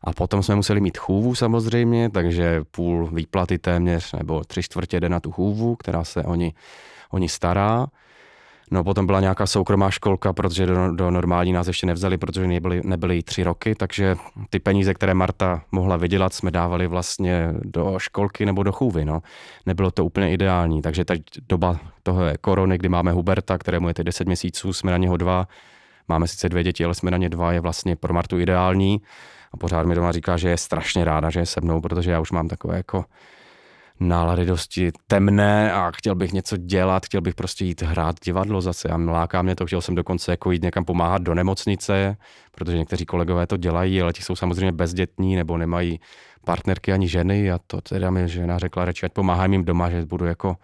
A 0.05 0.13
potom 0.13 0.43
jsme 0.43 0.55
museli 0.55 0.81
mít 0.81 0.99
chůvu 0.99 1.35
samozřejmě, 1.35 2.11
takže 2.11 2.63
půl 2.71 3.07
výplaty 3.07 3.59
téměř, 3.59 4.13
nebo 4.13 4.45
tři 4.45 4.63
čtvrtě 4.63 5.01
jde 5.01 5.09
na 5.09 5.21
tu 5.21 5.33
chůvu, 5.33 5.77
která 5.77 6.05
se 6.05 6.23
oni, 6.23 6.55
oni 7.11 7.29
stará. 7.29 7.87
No 8.71 8.85
potom 8.85 9.07
byla 9.07 9.21
nějaká 9.21 9.47
soukromá 9.47 9.91
školka, 9.91 10.33
protože 10.33 10.67
do, 10.67 10.93
do 10.93 11.11
normální 11.11 11.53
nás 11.53 11.67
ještě 11.67 11.87
nevzali, 11.87 12.19
protože 12.19 12.47
nebyly, 12.47 12.81
nebyly 12.85 13.23
tři 13.23 13.43
roky, 13.43 13.75
takže 13.75 14.17
ty 14.51 14.59
peníze, 14.59 14.95
které 14.95 15.15
Marta 15.15 15.63
mohla 15.73 15.97
vydělat, 15.97 16.35
jsme 16.35 16.51
dávali 16.51 16.87
vlastně 16.87 17.55
do 17.63 17.95
školky 17.99 18.47
nebo 18.47 18.63
do 18.63 18.73
chůvy. 18.73 19.05
No. 19.05 19.23
Nebylo 19.67 19.91
to 19.91 20.05
úplně 20.05 20.33
ideální, 20.33 20.83
takže 20.83 21.05
ta 21.05 21.15
doba 21.49 21.79
toho 22.03 22.25
je 22.25 22.37
korony, 22.41 22.79
kdy 22.79 22.89
máme 22.89 23.13
Huberta, 23.13 23.59
kterému 23.59 23.89
je 23.89 23.95
teď 23.95 24.07
10 24.07 24.27
měsíců, 24.27 24.73
jsme 24.73 24.91
na 24.91 24.97
něho 24.97 25.17
dva, 25.17 25.49
máme 26.09 26.29
sice 26.29 26.49
dvě 26.49 26.63
děti, 26.63 26.85
ale 26.85 26.95
jsme 26.95 27.11
na 27.11 27.17
ně 27.17 27.29
dva, 27.29 27.53
je 27.53 27.61
vlastně 27.61 27.97
pro 27.97 28.15
Martu 28.15 28.39
ideální. 28.39 29.01
A 29.53 29.57
pořád 29.57 29.87
mi 29.87 29.95
doma 29.95 30.13
říká, 30.13 30.37
že 30.37 30.49
je 30.49 30.57
strašně 30.57 31.05
ráda, 31.05 31.31
že 31.31 31.41
je 31.41 31.47
se 31.47 31.61
mnou, 31.61 31.81
protože 31.81 32.11
já 32.11 32.21
už 32.21 32.33
mám 32.33 32.49
takové 32.49 32.77
jako 32.77 33.05
nálady 34.01 34.47
dosti 34.47 34.93
temné 35.07 35.73
a 35.73 35.91
chtěl 35.91 36.15
bych 36.15 36.33
něco 36.33 36.57
dělat, 36.57 37.07
chtěl 37.07 37.21
bych 37.21 37.35
prostě 37.35 37.65
jít 37.65 37.83
hrát 37.83 38.17
divadlo 38.25 38.61
zase 38.61 38.89
a 38.89 38.97
láká 38.97 39.43
mě 39.43 39.57
to, 39.57 39.67
chtěl 39.67 39.81
jsem 39.81 39.95
dokonce 39.95 40.31
jako 40.31 40.51
jít 40.51 40.63
někam 40.63 40.85
pomáhat 40.85 41.23
do 41.23 41.35
nemocnice, 41.35 42.17
protože 42.53 42.79
někteří 42.79 43.07
kolegové 43.07 43.47
to 43.47 43.57
dělají, 43.57 44.03
ale 44.03 44.13
ti 44.13 44.23
jsou 44.23 44.37
samozřejmě 44.37 44.73
bezdětní 44.73 45.37
nebo 45.37 45.57
nemají 45.57 46.01
partnerky 46.45 46.93
ani 46.93 47.09
ženy 47.09 47.51
a 47.51 47.59
to 47.67 47.81
teda 47.81 48.11
mi 48.11 48.29
žena 48.29 48.59
řekla 48.59 48.85
radši, 48.85 49.07
ať 49.07 49.13
pomáhám 49.13 49.53
jim 49.53 49.65
doma, 49.65 49.91
že 49.91 50.07
budu 50.07 50.25
jako 50.25 50.57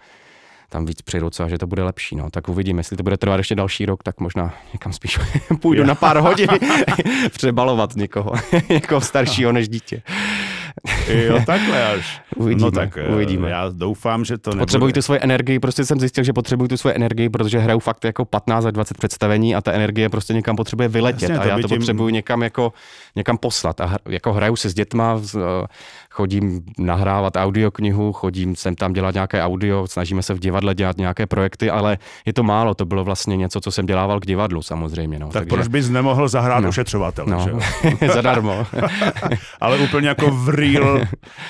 tam 0.74 0.86
víc 0.86 1.02
přiroce 1.02 1.44
a 1.44 1.48
že 1.48 1.58
to 1.58 1.66
bude 1.66 1.82
lepší. 1.82 2.16
No. 2.16 2.30
Tak 2.30 2.48
uvidíme, 2.48 2.80
jestli 2.80 2.96
to 2.96 3.02
bude 3.02 3.16
trvat 3.16 3.36
ještě 3.36 3.54
další 3.54 3.86
rok, 3.86 4.02
tak 4.02 4.20
možná 4.20 4.54
někam 4.72 4.92
spíš 4.92 5.18
půjdu 5.60 5.84
na 5.84 5.94
pár 5.94 6.16
hodin 6.16 6.48
přebalovat 7.30 7.96
někoho, 7.96 8.32
někoho 8.68 9.00
staršího 9.00 9.52
než 9.52 9.68
dítě. 9.68 10.02
Jo, 11.08 11.40
takhle 11.46 11.92
až. 11.92 12.20
Uvidíme, 12.36 12.64
no 12.66 12.70
tak 12.70 12.96
eh, 12.98 13.08
uvidíme. 13.08 13.50
já 13.50 13.68
doufám, 13.68 14.24
že 14.24 14.38
to 14.38 14.50
nebude. 14.50 14.62
Potřebuji 14.62 14.92
tu 14.92 15.02
svoji 15.02 15.20
energii, 15.22 15.58
prostě 15.58 15.84
jsem 15.84 16.00
zjistil, 16.00 16.24
že 16.24 16.32
potřebuji 16.32 16.68
tu 16.68 16.76
svoji 16.76 16.96
energii, 16.96 17.28
protože 17.28 17.58
hraju 17.58 17.78
fakt 17.78 18.04
jako 18.04 18.24
15 18.24 18.64
až 18.64 18.72
20 18.72 18.98
představení 18.98 19.54
a 19.54 19.60
ta 19.60 19.72
energie 19.72 20.08
prostě 20.08 20.34
někam 20.34 20.56
potřebuje 20.56 20.88
vyletět 20.88 21.22
Jasně, 21.22 21.38
a 21.38 21.42
to 21.42 21.48
já 21.48 21.56
to 21.58 21.68
tím- 21.68 21.78
potřebuji 21.78 22.08
někam 22.08 22.42
jako 22.42 22.72
někam 23.16 23.38
poslat 23.38 23.80
a 23.80 23.96
jako 24.08 24.32
hraju 24.32 24.56
si 24.56 24.68
s 24.70 24.74
dětma, 24.74 25.20
eh, 25.36 25.38
chodím 26.14 26.60
nahrávat 26.78 27.36
audioknihu, 27.36 28.12
chodím 28.12 28.56
sem 28.56 28.74
tam 28.74 28.92
dělat 28.92 29.14
nějaké 29.14 29.42
audio, 29.42 29.86
snažíme 29.86 30.22
se 30.22 30.34
v 30.34 30.38
divadle 30.38 30.74
dělat 30.74 30.96
nějaké 30.98 31.26
projekty, 31.26 31.70
ale 31.70 31.98
je 32.26 32.32
to 32.32 32.42
málo, 32.42 32.74
to 32.74 32.84
bylo 32.86 33.04
vlastně 33.04 33.36
něco, 33.36 33.60
co 33.60 33.70
jsem 33.70 33.86
dělával 33.86 34.20
k 34.20 34.26
divadlu 34.26 34.62
samozřejmě. 34.62 35.18
No. 35.18 35.28
Tak 35.28 35.48
proč 35.48 35.68
bys 35.68 35.88
nemohl 35.88 36.28
zahrát 36.28 36.62
No. 36.62 36.68
ošetřovatele, 36.68 37.30
No, 37.30 37.46
že 38.00 38.08
zadarmo. 38.14 38.66
Ale 39.60 39.78
úplně 39.78 40.08
jako 40.08 40.30
v 40.30 40.48
real, 40.48 41.00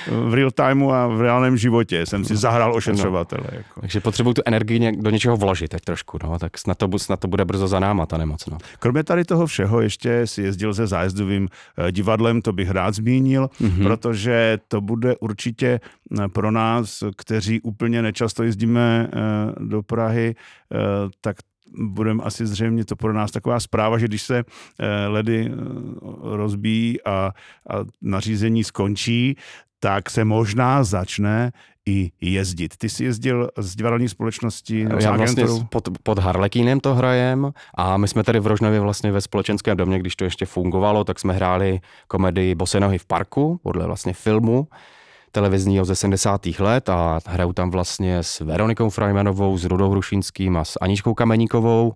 v 0.07 0.33
real 0.33 0.51
timeu 0.51 0.91
a 0.91 1.07
v 1.07 1.21
reálném 1.21 1.57
životě 1.57 2.05
jsem 2.05 2.25
si 2.25 2.35
zahrál 2.35 2.69
No. 2.69 2.75
ošetřovatele. 2.75 3.43
Jako. 3.51 3.81
Takže 3.81 3.99
potřebuji 3.99 4.33
tu 4.33 4.41
energii 4.45 4.91
do 4.97 5.09
něčeho 5.09 5.37
vložit 5.37 5.71
teď 5.71 5.83
trošku, 5.83 6.17
no, 6.23 6.39
tak 6.39 6.57
snad 6.57 6.77
to, 6.77 6.99
snad 6.99 7.19
to 7.19 7.27
bude 7.27 7.45
brzo 7.45 7.67
za 7.67 7.79
náma 7.79 8.05
ta 8.05 8.17
nemoc. 8.17 8.45
No. 8.45 8.57
Kromě 8.79 9.03
tady 9.03 9.25
toho 9.25 9.45
všeho 9.45 9.81
ještě 9.81 10.27
si 10.27 10.41
jezdil 10.41 10.73
se 10.73 10.87
zájezdovým 10.87 11.47
eh, 11.77 11.91
divadlem, 11.91 12.41
to 12.41 12.53
bych 12.53 12.69
rád 12.71 12.95
zmínil, 12.95 13.49
Mhm. 13.59 13.69
mm-hmm. 13.71 13.83
protože 13.83 14.54
to 14.67 14.81
bude 14.81 15.17
určitě 15.17 15.79
eh, 16.19 16.27
pro 16.27 16.51
nás, 16.51 17.03
kteří 17.17 17.61
úplně 17.61 18.01
nečasto 18.01 18.43
jezdíme 18.43 19.07
eh, 19.07 19.19
do 19.59 19.83
Prahy, 19.83 20.35
eh, 20.35 20.77
tak 21.21 21.37
budeme 21.77 22.23
asi 22.23 22.47
zřejmě 22.47 22.85
to 22.85 22.95
pro 22.95 23.13
nás 23.13 23.31
taková 23.31 23.59
zpráva, 23.59 23.97
že 23.97 24.07
když 24.07 24.21
se 24.21 24.43
ledy 25.07 25.51
rozbíjí 26.21 27.03
a, 27.03 27.11
a 27.11 27.33
nařízení 28.01 28.63
skončí, 28.63 29.35
tak 29.79 30.09
se 30.09 30.25
možná 30.25 30.83
začne 30.83 31.51
i 31.85 32.11
jezdit. 32.21 32.77
Ty 32.77 32.89
jsi 32.89 33.03
jezdil 33.03 33.49
z 33.57 33.75
divadelní 33.75 34.09
společnosti 34.09 34.85
nebo 34.85 35.01
s 35.01 35.03
Já 35.03 35.11
vlastně 35.17 35.47
s- 35.47 35.63
pod, 35.69 35.89
pod 36.03 36.19
Harlekínem 36.19 36.79
to 36.79 36.95
hrajem 36.95 37.51
a 37.75 37.97
my 37.97 38.07
jsme 38.07 38.23
tady 38.23 38.39
v 38.39 38.47
Rožnově 38.47 38.79
vlastně 38.79 39.11
ve 39.11 39.21
společenském 39.21 39.77
domě, 39.77 39.99
když 39.99 40.15
to 40.15 40.23
ještě 40.23 40.45
fungovalo, 40.45 41.03
tak 41.03 41.19
jsme 41.19 41.33
hráli 41.33 41.79
komedii 42.07 42.55
Bosenohy 42.55 42.97
v 42.97 43.05
parku, 43.05 43.59
podle 43.63 43.85
vlastně 43.85 44.13
filmu 44.13 44.67
televizního 45.31 45.85
ze 45.85 45.95
70. 45.95 46.45
let 46.59 46.89
a 46.89 47.19
hraju 47.27 47.53
tam 47.53 47.71
vlastně 47.71 48.17
s 48.23 48.39
Veronikou 48.39 48.89
Frajmanovou, 48.89 49.57
s 49.57 49.63
Rudou 49.65 49.89
Hrušínským 49.91 50.57
a 50.57 50.65
s 50.65 50.77
Aničkou 50.81 51.13
Kameníkovou 51.13 51.93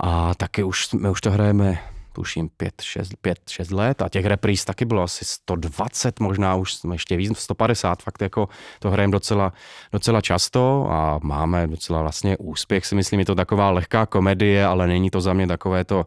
a 0.00 0.34
taky 0.34 0.62
už, 0.62 0.92
my 0.92 1.10
už 1.10 1.20
to 1.20 1.30
hrajeme 1.30 1.78
tuším 2.20 2.50
5-6 2.58 3.74
let. 3.74 4.02
A 4.02 4.08
těch 4.08 4.24
repríz 4.26 4.64
taky 4.64 4.84
bylo 4.84 5.02
asi 5.02 5.24
120, 5.24 6.20
možná 6.20 6.54
už 6.54 6.74
jsme 6.74 6.94
ještě 6.94 7.16
víc, 7.16 7.38
150, 7.38 8.02
fakt 8.02 8.22
jako 8.22 8.48
to 8.78 8.90
hrajeme 8.90 9.12
docela, 9.12 9.52
docela 9.92 10.20
často 10.20 10.86
a 10.90 11.20
máme 11.22 11.66
docela 11.66 12.02
vlastně 12.02 12.36
úspěch, 12.36 12.86
si 12.86 12.94
myslím, 12.94 13.20
je 13.20 13.26
to 13.26 13.34
taková 13.34 13.70
lehká 13.70 14.06
komedie, 14.06 14.66
ale 14.66 14.86
není 14.86 15.10
to 15.10 15.20
za 15.20 15.32
mě 15.32 15.46
takové 15.46 15.84
to, 15.84 16.04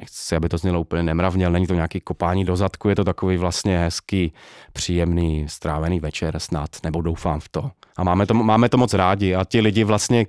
nechci, 0.00 0.36
aby 0.36 0.48
to 0.48 0.58
znělo 0.58 0.80
úplně 0.80 1.02
nemravně, 1.02 1.46
ale 1.46 1.52
není 1.52 1.66
to 1.66 1.74
nějaký 1.74 2.00
kopání 2.00 2.44
do 2.44 2.56
zadku, 2.56 2.88
je 2.88 2.96
to 2.96 3.04
takový 3.04 3.36
vlastně 3.36 3.78
hezký, 3.78 4.32
příjemný, 4.72 5.48
strávený 5.48 6.00
večer 6.00 6.38
snad, 6.38 6.70
nebo 6.84 7.00
doufám 7.00 7.40
v 7.40 7.48
to. 7.48 7.70
A 7.96 8.04
máme 8.04 8.26
to, 8.26 8.34
máme 8.34 8.68
to 8.68 8.76
moc 8.76 8.94
rádi 8.94 9.34
a 9.34 9.44
ti 9.44 9.60
lidi 9.60 9.84
vlastně, 9.84 10.26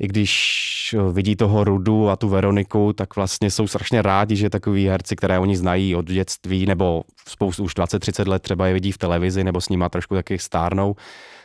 i 0.00 0.08
když 0.08 0.94
vidí 1.12 1.36
toho 1.36 1.64
Rudu 1.64 2.08
a 2.08 2.16
tu 2.16 2.28
Veroniku, 2.28 2.92
tak 2.92 3.16
vlastně 3.16 3.50
jsou 3.50 3.66
strašně 3.66 4.02
rádi, 4.02 4.36
že 4.36 4.50
takový 4.50 4.88
herci, 4.88 5.16
které 5.16 5.38
oni 5.38 5.56
znají 5.56 5.96
od 5.96 6.06
dětství, 6.06 6.66
nebo 6.66 7.02
spoustu 7.28 7.64
už 7.64 7.76
20-30 7.76 8.28
let 8.28 8.42
třeba 8.42 8.66
je 8.66 8.72
vidí 8.72 8.92
v 8.92 8.98
televizi, 8.98 9.44
nebo 9.44 9.60
s 9.60 9.68
nima 9.68 9.88
trošku 9.88 10.14
taky 10.14 10.38
stárnou, 10.38 10.96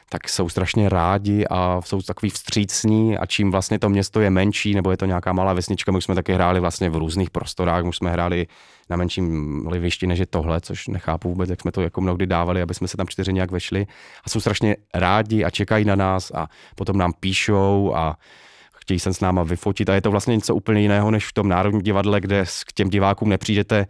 tak 0.09 0.29
jsou 0.29 0.49
strašně 0.49 0.89
rádi 0.89 1.45
a 1.49 1.81
jsou 1.85 2.01
takový 2.01 2.29
vstřícní. 2.29 3.17
A 3.17 3.25
čím 3.25 3.51
vlastně 3.51 3.79
to 3.79 3.89
město 3.89 4.21
je 4.21 4.29
menší, 4.29 4.73
nebo 4.73 4.91
je 4.91 4.97
to 4.97 5.05
nějaká 5.05 5.33
malá 5.33 5.53
vesnička, 5.53 5.91
my 5.91 6.01
jsme 6.01 6.15
taky 6.15 6.33
hráli 6.33 6.59
vlastně 6.59 6.89
v 6.89 6.95
různých 6.95 7.29
prostorách, 7.29 7.83
my 7.83 7.93
jsme 7.93 8.11
hráli 8.11 8.47
na 8.89 8.97
menším 8.97 9.67
livišti 9.67 10.07
než 10.07 10.19
je 10.19 10.25
tohle, 10.25 10.61
což 10.61 10.87
nechápu 10.87 11.29
vůbec, 11.29 11.49
jak 11.49 11.61
jsme 11.61 11.71
to 11.71 11.81
jako 11.81 12.01
mnohdy 12.01 12.27
dávali, 12.27 12.61
aby 12.61 12.73
jsme 12.73 12.87
se 12.87 12.97
tam 12.97 13.07
čtyři 13.07 13.33
nějak 13.33 13.51
vešli. 13.51 13.87
A 14.25 14.29
jsou 14.29 14.39
strašně 14.39 14.75
rádi 14.93 15.43
a 15.43 15.49
čekají 15.49 15.85
na 15.85 15.95
nás 15.95 16.31
a 16.35 16.47
potom 16.75 16.97
nám 16.97 17.13
píšou 17.19 17.93
a 17.95 18.17
chtějí 18.85 18.99
se 18.99 19.13
s 19.13 19.19
náma 19.19 19.43
vyfotit. 19.43 19.89
A 19.89 19.95
je 19.95 20.01
to 20.01 20.11
vlastně 20.11 20.35
něco 20.35 20.55
úplně 20.55 20.81
jiného 20.81 21.11
než 21.11 21.27
v 21.27 21.33
tom 21.33 21.49
Národním 21.49 21.81
divadle, 21.81 22.21
kde 22.21 22.45
k 22.67 22.73
těm 22.73 22.89
divákům 22.89 23.29
nepřijdete 23.29 23.87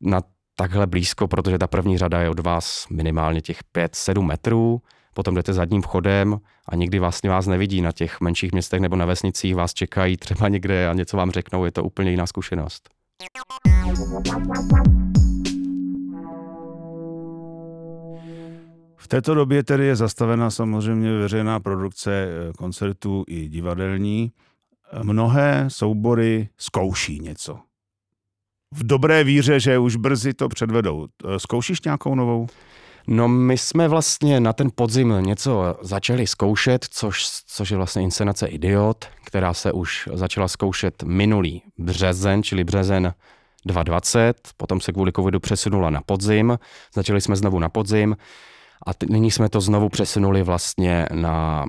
na 0.00 0.20
takhle 0.56 0.86
blízko, 0.86 1.28
protože 1.28 1.58
ta 1.58 1.66
první 1.66 1.98
řada 1.98 2.20
je 2.20 2.30
od 2.30 2.40
vás 2.40 2.88
minimálně 2.90 3.40
těch 3.40 3.58
5-7 3.74 4.22
metrů, 4.22 4.82
potom 5.14 5.34
jdete 5.34 5.52
zadním 5.52 5.82
vchodem 5.82 6.38
a 6.68 6.76
nikdy 6.76 6.98
vlastně 6.98 7.30
vás 7.30 7.46
nevidí. 7.46 7.80
Na 7.80 7.92
těch 7.92 8.20
menších 8.20 8.52
městech 8.52 8.80
nebo 8.80 8.96
na 8.96 9.04
vesnicích, 9.04 9.54
vás 9.54 9.74
čekají 9.74 10.16
třeba 10.16 10.48
někde 10.48 10.88
a 10.88 10.92
něco 10.92 11.16
vám 11.16 11.30
řeknou, 11.30 11.64
je 11.64 11.70
to 11.70 11.84
úplně 11.84 12.10
jiná 12.10 12.26
zkušenost. 12.26 12.88
V 19.06 19.08
této 19.08 19.34
době 19.34 19.62
tedy 19.62 19.86
je 19.86 19.96
zastavena 19.96 20.50
samozřejmě 20.50 21.12
veřejná 21.18 21.60
produkce 21.60 22.10
eh, 22.12 22.52
koncertů 22.52 23.24
i 23.28 23.48
divadelní. 23.48 24.32
Mnohé 25.02 25.64
soubory 25.68 26.48
zkouší 26.58 27.20
něco. 27.20 27.58
V 28.74 28.86
dobré 28.86 29.24
víře, 29.24 29.60
že 29.60 29.78
už 29.78 29.96
brzy 29.96 30.34
to 30.34 30.48
předvedou. 30.48 31.06
Eh, 31.06 31.38
Zkoušíš 31.38 31.82
nějakou 31.82 32.14
novou? 32.14 32.46
No 33.06 33.28
my 33.28 33.58
jsme 33.58 33.88
vlastně 33.88 34.40
na 34.40 34.52
ten 34.52 34.70
podzim 34.74 35.14
něco 35.20 35.78
začali 35.80 36.26
zkoušet, 36.26 36.86
což, 36.90 37.26
což 37.46 37.70
je 37.70 37.76
vlastně 37.76 38.02
inscenace 38.02 38.46
Idiot, 38.46 39.04
která 39.24 39.54
se 39.54 39.72
už 39.72 40.08
začala 40.14 40.48
zkoušet 40.48 41.02
minulý 41.02 41.62
březen, 41.78 42.42
čili 42.42 42.64
březen 42.64 43.14
2020, 43.66 44.36
potom 44.56 44.80
se 44.80 44.92
kvůli 44.92 45.12
covidu 45.12 45.40
přesunula 45.40 45.90
na 45.90 46.00
podzim, 46.00 46.58
začali 46.94 47.20
jsme 47.20 47.36
znovu 47.36 47.58
na 47.58 47.68
podzim 47.68 48.16
a 48.86 48.94
t- 48.94 49.06
nyní 49.10 49.30
jsme 49.30 49.48
to 49.48 49.60
znovu 49.60 49.88
přesunuli 49.88 50.42
vlastně 50.42 51.06
na, 51.12 51.64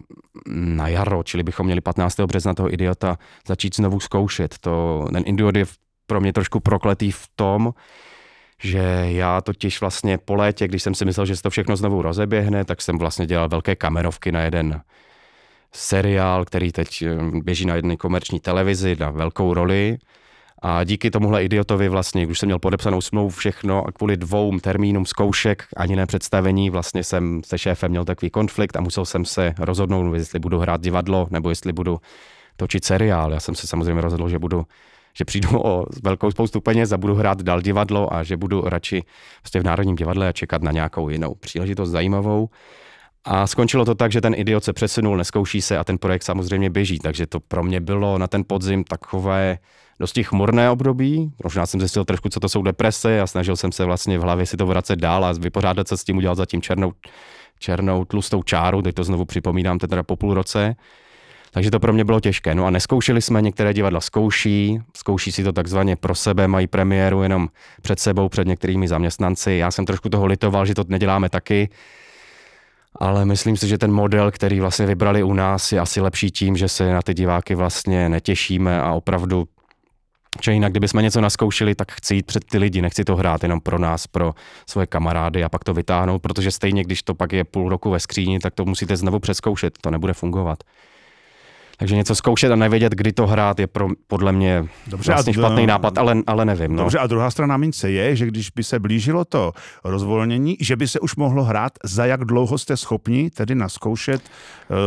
na 0.47 0.87
jaro, 0.87 1.23
čili 1.23 1.43
bychom 1.43 1.65
měli 1.65 1.81
15. 1.81 2.19
března 2.19 2.53
toho 2.53 2.73
Idiota 2.73 3.17
začít 3.47 3.75
znovu 3.75 3.99
zkoušet. 3.99 4.55
To, 4.61 5.07
ten 5.13 5.23
Idiot 5.25 5.55
je 5.55 5.65
pro 6.07 6.21
mě 6.21 6.33
trošku 6.33 6.59
prokletý 6.59 7.11
v 7.11 7.27
tom, 7.35 7.73
že 8.63 9.05
já 9.05 9.41
totiž 9.41 9.81
vlastně 9.81 10.17
po 10.17 10.35
létě, 10.35 10.67
když 10.67 10.83
jsem 10.83 10.95
si 10.95 11.05
myslel, 11.05 11.25
že 11.25 11.35
se 11.35 11.41
to 11.41 11.49
všechno 11.49 11.75
znovu 11.75 12.01
rozeběhne, 12.01 12.65
tak 12.65 12.81
jsem 12.81 12.97
vlastně 12.97 13.25
dělal 13.25 13.49
velké 13.49 13.75
kamerovky 13.75 14.31
na 14.31 14.41
jeden 14.41 14.81
seriál, 15.73 16.45
který 16.45 16.71
teď 16.71 17.01
eh, 17.01 17.15
běží 17.43 17.65
na 17.65 17.75
jedné 17.75 17.97
komerční 17.97 18.39
televizi 18.39 18.95
na 18.99 19.09
velkou 19.09 19.53
roli. 19.53 19.97
A 20.61 20.83
díky 20.83 21.11
tomuhle 21.11 21.43
idiotovi 21.43 21.89
vlastně, 21.89 22.25
když 22.25 22.39
jsem 22.39 22.47
měl 22.47 22.59
podepsanou 22.59 23.01
smlouvu 23.01 23.29
všechno 23.29 23.87
a 23.87 23.91
kvůli 23.91 24.17
dvou 24.17 24.59
termínům 24.59 25.05
zkoušek, 25.05 25.67
ani 25.77 25.95
ne 25.95 26.05
představení, 26.05 26.69
vlastně 26.69 27.03
jsem 27.03 27.41
se 27.45 27.57
šéfem 27.57 27.91
měl 27.91 28.05
takový 28.05 28.29
konflikt 28.29 28.75
a 28.75 28.81
musel 28.81 29.05
jsem 29.05 29.25
se 29.25 29.53
rozhodnout, 29.59 30.13
jestli 30.13 30.39
budu 30.39 30.59
hrát 30.59 30.81
divadlo 30.81 31.27
nebo 31.31 31.49
jestli 31.49 31.73
budu 31.73 31.99
točit 32.57 32.85
seriál. 32.85 33.31
Já 33.33 33.39
jsem 33.39 33.55
se 33.55 33.67
samozřejmě 33.67 34.01
rozhodl, 34.01 34.29
že 34.29 34.39
budu 34.39 34.65
že 35.17 35.25
přijdu 35.25 35.49
o 35.63 35.85
velkou 36.03 36.31
spoustu 36.31 36.61
peněz 36.61 36.91
a 36.91 36.97
budu 36.97 37.15
hrát 37.15 37.41
dál 37.41 37.61
divadlo 37.61 38.13
a 38.13 38.23
že 38.23 38.37
budu 38.37 38.61
radši 38.61 39.03
vlastně 39.43 39.61
v 39.61 39.63
Národním 39.63 39.95
divadle 39.95 40.27
a 40.27 40.31
čekat 40.31 40.61
na 40.61 40.71
nějakou 40.71 41.09
jinou 41.09 41.35
příležitost 41.35 41.89
zajímavou. 41.89 42.49
A 43.25 43.47
skončilo 43.47 43.85
to 43.85 43.95
tak, 43.95 44.11
že 44.11 44.21
ten 44.21 44.33
idiot 44.37 44.63
se 44.63 44.73
přesunul, 44.73 45.17
neskouší 45.17 45.61
se 45.61 45.77
a 45.77 45.83
ten 45.83 45.97
projekt 45.97 46.23
samozřejmě 46.23 46.69
běží, 46.69 46.99
takže 46.99 47.27
to 47.27 47.39
pro 47.39 47.63
mě 47.63 47.81
bylo 47.81 48.17
na 48.17 48.27
ten 48.27 48.43
podzim 48.47 48.83
takové 48.83 49.57
dosti 49.99 50.23
chmurné 50.23 50.69
období. 50.69 51.31
Možná 51.43 51.65
jsem 51.65 51.79
zjistil 51.79 52.05
trošku, 52.05 52.29
co 52.29 52.39
to 52.39 52.49
jsou 52.49 52.61
deprese 52.61 53.21
a 53.21 53.27
snažil 53.27 53.55
jsem 53.55 53.71
se 53.71 53.85
vlastně 53.85 54.19
v 54.19 54.21
hlavě 54.21 54.45
si 54.45 54.57
to 54.57 54.65
vracet 54.65 54.99
dál 54.99 55.25
a 55.25 55.31
vypořádat 55.31 55.87
se 55.87 55.97
s 55.97 56.03
tím, 56.03 56.17
udělat 56.17 56.35
zatím 56.35 56.61
černou, 56.61 56.93
černou 57.59 58.05
tlustou 58.05 58.43
čáru, 58.43 58.81
teď 58.81 58.95
to 58.95 59.03
znovu 59.03 59.25
připomínám 59.25 59.79
teda 59.79 60.03
po 60.03 60.15
půl 60.15 60.33
roce. 60.33 60.75
Takže 61.51 61.71
to 61.71 61.79
pro 61.79 61.93
mě 61.93 62.05
bylo 62.05 62.19
těžké. 62.19 62.55
No 62.55 62.65
a 62.65 62.69
neskoušeli 62.69 63.21
jsme, 63.21 63.41
některé 63.41 63.73
divadla 63.73 64.01
zkouší, 64.01 64.79
zkouší 64.97 65.31
si 65.31 65.43
to 65.43 65.53
takzvaně 65.53 65.95
pro 65.95 66.15
sebe, 66.15 66.47
mají 66.47 66.67
premiéru 66.67 67.23
jenom 67.23 67.49
před 67.81 67.99
sebou, 67.99 68.29
před 68.29 68.47
některými 68.47 68.87
zaměstnanci. 68.87 69.51
Já 69.51 69.71
jsem 69.71 69.85
trošku 69.85 70.09
toho 70.09 70.25
litoval, 70.25 70.65
že 70.65 70.75
to 70.75 70.83
neděláme 70.87 71.29
taky, 71.29 71.69
ale 72.95 73.25
myslím 73.25 73.57
si, 73.57 73.67
že 73.67 73.77
ten 73.77 73.91
model, 73.91 74.31
který 74.31 74.59
vlastně 74.59 74.85
vybrali 74.85 75.23
u 75.23 75.33
nás, 75.33 75.71
je 75.71 75.79
asi 75.79 76.01
lepší 76.01 76.31
tím, 76.31 76.57
že 76.57 76.67
se 76.67 76.93
na 76.93 77.01
ty 77.01 77.13
diváky 77.13 77.55
vlastně 77.55 78.09
netěšíme 78.09 78.81
a 78.81 78.93
opravdu 78.93 79.47
že 80.43 80.53
jinak, 80.53 80.71
kdybychom 80.71 81.01
něco 81.01 81.21
naskoušeli, 81.21 81.75
tak 81.75 81.91
chci 81.91 82.15
jít 82.15 82.25
před 82.25 82.43
ty 82.43 82.57
lidi, 82.57 82.81
nechci 82.81 83.03
to 83.03 83.15
hrát 83.15 83.43
jenom 83.43 83.61
pro 83.61 83.79
nás, 83.79 84.07
pro 84.07 84.33
svoje 84.69 84.87
kamarády 84.87 85.43
a 85.43 85.49
pak 85.49 85.63
to 85.63 85.73
vytáhnout, 85.73 86.21
protože 86.21 86.51
stejně, 86.51 86.83
když 86.83 87.03
to 87.03 87.15
pak 87.15 87.33
je 87.33 87.43
půl 87.43 87.69
roku 87.69 87.89
ve 87.89 87.99
skříni, 87.99 88.39
tak 88.39 88.53
to 88.53 88.65
musíte 88.65 88.97
znovu 88.97 89.19
přeskoušet, 89.19 89.77
to 89.81 89.91
nebude 89.91 90.13
fungovat. 90.13 90.63
Takže 91.79 91.95
něco 91.95 92.15
zkoušet 92.15 92.51
a 92.51 92.55
nevědět, 92.55 92.93
kdy 92.93 93.13
to 93.13 93.27
hrát, 93.27 93.59
je 93.59 93.67
pro, 93.67 93.87
podle 94.07 94.31
mě 94.31 94.65
Dobře, 94.87 95.11
vlastně 95.11 95.31
a, 95.31 95.33
špatný 95.33 95.67
nápad, 95.67 95.97
ale, 95.97 96.15
ale 96.27 96.45
nevím. 96.45 96.75
No. 96.75 96.83
Dobře, 96.83 96.99
a 96.99 97.07
druhá 97.07 97.31
strana 97.31 97.57
mince 97.57 97.91
je, 97.91 98.15
že 98.15 98.25
když 98.25 98.49
by 98.49 98.63
se 98.63 98.79
blížilo 98.79 99.25
to 99.25 99.51
rozvolnění, 99.83 100.57
že 100.61 100.75
by 100.75 100.87
se 100.87 100.99
už 100.99 101.15
mohlo 101.15 101.43
hrát, 101.43 101.71
za 101.83 102.05
jak 102.05 102.25
dlouho 102.25 102.57
jste 102.57 102.77
schopni 102.77 103.29
tedy 103.29 103.55
naskoušet 103.55 104.21
uh, 104.21 104.77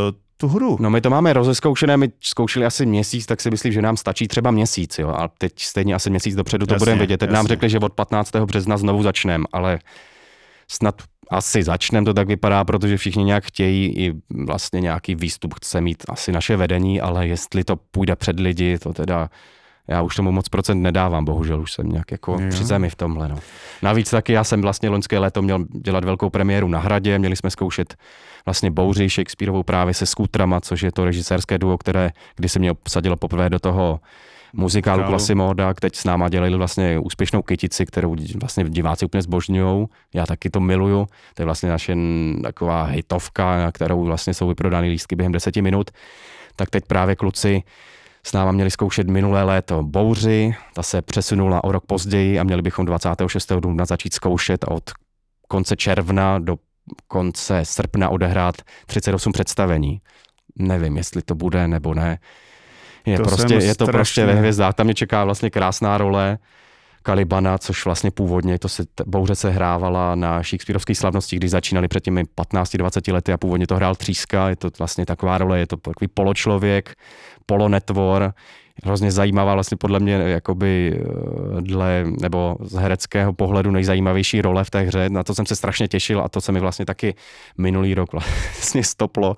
tu 0.40 0.48
hru. 0.48 0.76
No 0.80 0.90
my 0.90 1.00
to 1.00 1.10
máme 1.10 1.32
rozeskoušené, 1.32 1.96
my 1.96 2.08
zkoušeli 2.20 2.66
asi 2.66 2.86
měsíc, 2.86 3.26
tak 3.26 3.40
si 3.40 3.50
myslím, 3.50 3.72
že 3.72 3.82
nám 3.82 3.96
stačí 3.96 4.28
třeba 4.28 4.50
měsíc, 4.50 4.98
jo, 4.98 5.08
a 5.08 5.28
teď 5.38 5.52
stejně 5.56 5.94
asi 5.94 6.10
měsíc 6.10 6.34
dopředu 6.34 6.66
to 6.66 6.74
budeme 6.74 6.98
vědět. 6.98 7.16
Teď 7.16 7.28
jasně. 7.28 7.36
nám 7.36 7.46
řekli, 7.46 7.70
že 7.70 7.78
od 7.78 7.92
15. 7.92 8.36
března 8.36 8.76
znovu 8.76 9.02
začneme, 9.02 9.44
ale 9.52 9.78
snad 10.68 11.02
asi 11.30 11.62
začneme, 11.62 12.04
to 12.04 12.14
tak 12.14 12.28
vypadá, 12.28 12.64
protože 12.64 12.96
všichni 12.96 13.24
nějak 13.24 13.44
chtějí 13.44 13.98
i 13.98 14.12
vlastně 14.46 14.80
nějaký 14.80 15.14
výstup 15.14 15.54
chce 15.54 15.80
mít 15.80 16.04
asi 16.08 16.32
naše 16.32 16.56
vedení, 16.56 17.00
ale 17.00 17.26
jestli 17.26 17.64
to 17.64 17.76
půjde 17.76 18.16
před 18.16 18.40
lidi, 18.40 18.78
to 18.78 18.92
teda 18.92 19.28
já 19.88 20.02
už 20.02 20.16
tomu 20.16 20.32
moc 20.32 20.48
procent 20.48 20.82
nedávám, 20.82 21.24
bohužel 21.24 21.60
už 21.60 21.72
jsem 21.72 21.88
nějak 21.88 22.10
jako 22.10 22.32
jo. 22.32 22.48
při 22.48 22.64
zemi 22.64 22.90
v 22.90 22.94
tomhle. 22.94 23.28
No. 23.28 23.38
Navíc 23.82 24.10
taky 24.10 24.32
já 24.32 24.44
jsem 24.44 24.62
vlastně 24.62 24.88
loňské 24.88 25.18
léto 25.18 25.42
měl 25.42 25.64
dělat 25.84 26.04
velkou 26.04 26.30
premiéru 26.30 26.68
na 26.68 26.78
hradě, 26.78 27.18
měli 27.18 27.36
jsme 27.36 27.50
zkoušet 27.50 27.96
vlastně 28.44 28.70
Bouři 28.70 29.08
Shakespeareovou 29.08 29.62
právě 29.62 29.94
se 29.94 30.06
skútrama, 30.06 30.60
což 30.60 30.82
je 30.82 30.92
to 30.92 31.04
režisérské 31.04 31.58
duo, 31.58 31.78
které 31.78 32.10
když 32.36 32.52
se 32.52 32.58
mě 32.58 32.72
obsadilo 32.72 33.16
poprvé 33.16 33.50
do 33.50 33.58
toho 33.58 34.00
muzikálu 34.52 35.04
Klasimoda, 35.04 35.74
teď 35.74 35.96
s 35.96 36.04
náma 36.04 36.28
dělali 36.28 36.56
vlastně 36.56 36.98
úspěšnou 36.98 37.42
kytici, 37.42 37.86
kterou 37.86 38.16
vlastně 38.40 38.64
diváci 38.64 39.04
úplně 39.04 39.22
zbožňují. 39.22 39.86
Já 40.14 40.26
taky 40.26 40.50
to 40.50 40.60
miluju. 40.60 41.06
To 41.34 41.42
je 41.42 41.44
vlastně 41.44 41.68
naše 41.68 41.96
taková 42.42 42.84
hitovka, 42.84 43.56
na 43.56 43.72
kterou 43.72 44.04
vlastně 44.04 44.34
jsou 44.34 44.48
vyprodány 44.48 44.88
lístky 44.88 45.16
během 45.16 45.32
deseti 45.32 45.62
minut. 45.62 45.90
Tak 46.56 46.70
teď 46.70 46.84
právě 46.86 47.16
kluci 47.16 47.62
s 48.26 48.32
náma 48.32 48.52
měli 48.52 48.70
zkoušet 48.70 49.08
minulé 49.08 49.42
léto 49.42 49.82
Bouři, 49.82 50.54
ta 50.74 50.82
se 50.82 51.02
přesunula 51.02 51.64
o 51.64 51.72
rok 51.72 51.86
později 51.86 52.38
a 52.38 52.44
měli 52.44 52.62
bychom 52.62 52.86
26. 52.86 53.52
dubna 53.52 53.84
začít 53.84 54.14
zkoušet 54.14 54.64
od 54.68 54.90
konce 55.48 55.76
června 55.76 56.38
do 56.38 56.56
konce 57.08 57.60
srpna 57.64 58.08
odehrát 58.08 58.54
38 58.86 59.32
představení. 59.32 60.00
Nevím, 60.56 60.96
jestli 60.96 61.22
to 61.22 61.34
bude 61.34 61.68
nebo 61.68 61.94
ne. 61.94 62.18
Je, 63.06 63.16
to 63.16 63.22
prostě, 63.22 63.54
je 63.54 63.74
to 63.74 63.86
prostě 63.86 64.26
ve 64.26 64.34
hvězdách. 64.34 64.74
Tam 64.74 64.86
mě 64.86 64.94
čeká 64.94 65.24
vlastně 65.24 65.50
krásná 65.50 65.98
role 65.98 66.38
Kalibana, 67.02 67.58
což 67.58 67.84
vlastně 67.84 68.10
původně 68.10 68.58
to 68.58 68.68
se, 68.68 68.84
bouře 69.06 69.34
se 69.34 69.50
hrávala 69.50 70.14
na 70.14 70.42
Shakespeareovské 70.42 70.94
slavnosti, 70.94 71.36
když 71.36 71.50
začínali 71.50 71.88
před 71.88 72.04
těmi 72.04 72.22
15-20 72.22 73.12
lety 73.12 73.32
a 73.32 73.36
původně 73.36 73.66
to 73.66 73.76
hrál 73.76 73.94
Tříska. 73.94 74.48
Je 74.48 74.56
to 74.56 74.68
vlastně 74.78 75.06
taková 75.06 75.38
role, 75.38 75.58
je 75.58 75.66
to 75.66 75.76
takový 75.76 76.08
poločlověk, 76.08 76.94
polonetvor, 77.50 78.32
hrozně 78.84 79.10
zajímavá, 79.10 79.54
vlastně 79.54 79.76
podle 79.76 80.00
mě 80.00 80.12
jakoby 80.12 80.94
eh, 80.94 81.60
dle, 81.60 82.04
nebo 82.20 82.56
z 82.62 82.74
hereckého 82.74 83.32
pohledu 83.32 83.70
nejzajímavější 83.70 84.42
role 84.42 84.64
v 84.64 84.70
té 84.70 84.80
hře. 84.80 85.10
Na 85.10 85.22
to 85.22 85.34
jsem 85.34 85.46
se 85.46 85.56
strašně 85.56 85.88
těšil 85.88 86.20
a 86.20 86.28
to 86.28 86.40
se 86.40 86.52
mi 86.52 86.60
vlastně 86.60 86.86
taky 86.86 87.14
minulý 87.58 87.94
rok 87.94 88.12
vlastně 88.56 88.84
stoplo. 88.84 89.36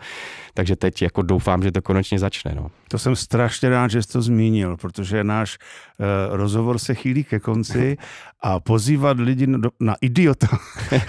Takže 0.55 0.77
teď 0.77 1.03
jako 1.03 1.23
doufám, 1.23 1.63
že 1.63 1.73
to 1.73 1.83
konečně 1.83 2.19
začne. 2.19 2.53
No. 2.55 2.71
To 2.89 2.99
jsem 2.99 3.17
strašně 3.17 3.69
rád, 3.69 3.91
že 3.91 4.03
jsi 4.03 4.09
to 4.09 4.23
zmínil, 4.23 4.77
protože 4.77 5.25
náš 5.25 5.59
uh, 5.99 6.37
rozhovor 6.37 6.79
se 6.79 6.95
chýlí 6.95 7.25
ke 7.25 7.41
konci 7.41 7.97
a 8.43 8.61
pozývat 8.61 9.17
lidi 9.21 9.47
na, 9.47 9.59
na 9.81 9.97
idiota. 10.01 10.47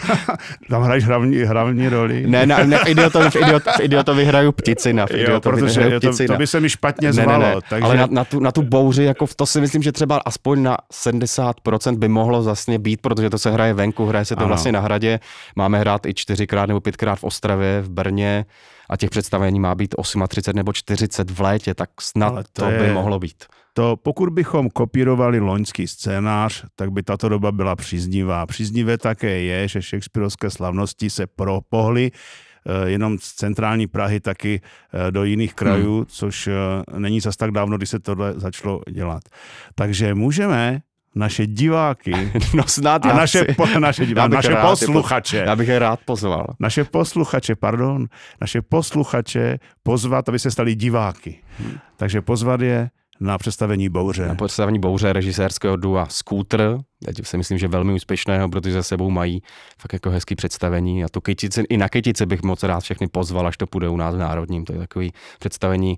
Tam 0.69 0.83
hraješ 0.83 1.03
hlavní, 1.03 1.43
hlavní 1.43 1.89
roli. 1.89 2.27
Ne, 2.27 2.45
na, 2.45 2.63
ne 2.63 2.77
v, 2.77 2.87
idiotovi, 2.87 3.29
v, 3.29 3.35
idiot, 3.35 3.63
v 3.77 3.79
idiotovi 3.79 4.25
hraju 4.25 4.51
ptici. 4.51 4.93
Na, 4.93 5.05
v 5.05 5.11
jo, 5.11 5.41
protože 5.41 5.81
je 5.81 5.99
to, 5.99 6.11
to 6.27 6.37
by 6.37 6.47
se 6.47 6.59
mi 6.59 6.69
špatně 6.69 7.13
zvalo. 7.13 7.43
Ne, 7.43 7.49
ne, 7.49 7.55
ne. 7.55 7.61
Takže... 7.69 7.85
Ale 7.85 7.97
na, 7.97 8.07
na, 8.11 8.23
tu, 8.23 8.39
na 8.39 8.51
tu 8.51 8.61
bouři, 8.61 9.03
jako 9.03 9.27
to 9.35 9.45
si 9.45 9.61
myslím, 9.61 9.83
že 9.83 9.91
třeba 9.91 10.17
aspoň 10.25 10.63
na 10.63 10.77
70% 10.93 11.97
by 11.97 12.07
mohlo 12.07 12.43
vlastně 12.43 12.79
být, 12.79 13.01
protože 13.01 13.29
to 13.29 13.37
se 13.37 13.51
hraje 13.51 13.73
venku, 13.73 14.05
hraje 14.05 14.25
se 14.25 14.35
to 14.35 14.39
ano. 14.39 14.47
vlastně 14.47 14.71
na 14.71 14.79
hradě. 14.79 15.19
Máme 15.55 15.79
hrát 15.79 16.05
i 16.05 16.13
čtyřikrát 16.13 16.65
nebo 16.65 16.81
pětkrát 16.81 17.19
v 17.19 17.23
Ostravě, 17.23 17.81
v 17.81 17.89
Brně 17.89 18.45
a 18.93 18.97
těch 18.97 19.09
představení 19.09 19.59
má 19.59 19.75
být 19.75 19.95
38 19.95 20.55
nebo 20.55 20.73
40 20.73 21.31
v 21.31 21.39
létě, 21.39 21.73
tak 21.73 21.89
snad 22.01 22.27
Ale 22.27 22.43
to, 22.43 22.61
to 22.61 22.67
by 22.69 22.83
je... 22.83 22.93
mohlo 22.93 23.19
být. 23.19 23.43
To 23.73 23.97
pokud 23.97 24.29
bychom 24.29 24.69
kopírovali 24.69 25.39
loňský 25.39 25.87
scénář, 25.87 26.65
tak 26.75 26.91
by 26.91 27.03
tato 27.03 27.29
doba 27.29 27.51
byla 27.51 27.75
příznivá. 27.75 28.45
Příznivé 28.45 28.97
také 28.97 29.41
je, 29.41 29.67
že 29.67 29.81
Shakespeareovské 29.81 30.49
slavnosti 30.49 31.09
se 31.09 31.27
propohly 31.27 32.11
eh, 32.11 32.89
jenom 32.89 33.17
z 33.17 33.33
centrální 33.33 33.87
Prahy 33.87 34.19
taky 34.19 34.61
eh, 34.61 35.11
do 35.11 35.23
jiných 35.23 35.53
krajů, 35.53 35.95
hmm. 35.95 36.05
což 36.05 36.47
eh, 36.47 36.53
není 36.99 37.19
zas 37.19 37.37
tak 37.37 37.51
dávno, 37.51 37.77
kdy 37.77 37.85
se 37.85 37.99
tohle 37.99 38.33
začalo 38.37 38.81
dělat. 38.91 39.23
Takže 39.75 40.15
můžeme 40.15 40.81
naše 41.15 41.47
diváky 41.47 42.31
no 42.53 42.63
snad 42.67 43.05
a 43.05 43.13
naše, 43.13 43.43
po, 43.43 43.65
naše, 43.79 44.05
diváky, 44.05 44.35
naše 44.35 44.49
rád, 44.49 44.69
posluchače. 44.69 45.37
Já 45.37 45.55
bych 45.55 45.67
je 45.67 45.79
rád 45.79 45.99
pozval. 46.05 46.47
Naše 46.59 46.83
posluchače, 46.83 47.55
pardon, 47.55 48.07
naše 48.41 48.61
posluchače 48.61 49.57
pozvat, 49.83 50.29
aby 50.29 50.39
se 50.39 50.51
stali 50.51 50.75
diváky. 50.75 51.39
Hmm. 51.59 51.77
Takže 51.97 52.21
pozvat 52.21 52.61
je 52.61 52.89
na 53.19 53.37
představení 53.37 53.89
Bouře. 53.89 54.27
Na 54.27 54.35
představení 54.35 54.79
Bouře 54.79 55.13
režisérského 55.13 55.75
dua 55.75 56.05
Scooter, 56.09 56.77
teď 57.05 57.27
si 57.27 57.37
myslím, 57.37 57.57
že 57.57 57.67
velmi 57.67 57.93
úspěšného, 57.93 58.49
protože 58.49 58.73
za 58.73 58.83
sebou 58.83 59.09
mají 59.09 59.41
fakt 59.81 59.93
jako 59.93 60.09
hezký 60.09 60.35
představení 60.35 61.03
a 61.03 61.09
tu 61.09 61.21
kytici, 61.21 61.63
i 61.69 61.77
na 61.77 61.89
kytici 61.89 62.25
bych 62.25 62.43
moc 62.43 62.63
rád 62.63 62.79
všechny 62.79 63.07
pozval, 63.07 63.47
až 63.47 63.57
to 63.57 63.67
půjde 63.67 63.89
u 63.89 63.97
nás 63.97 64.15
v 64.15 64.17
Národním, 64.17 64.65
to 64.65 64.73
je 64.73 64.79
takový 64.79 65.13
představení 65.39 65.97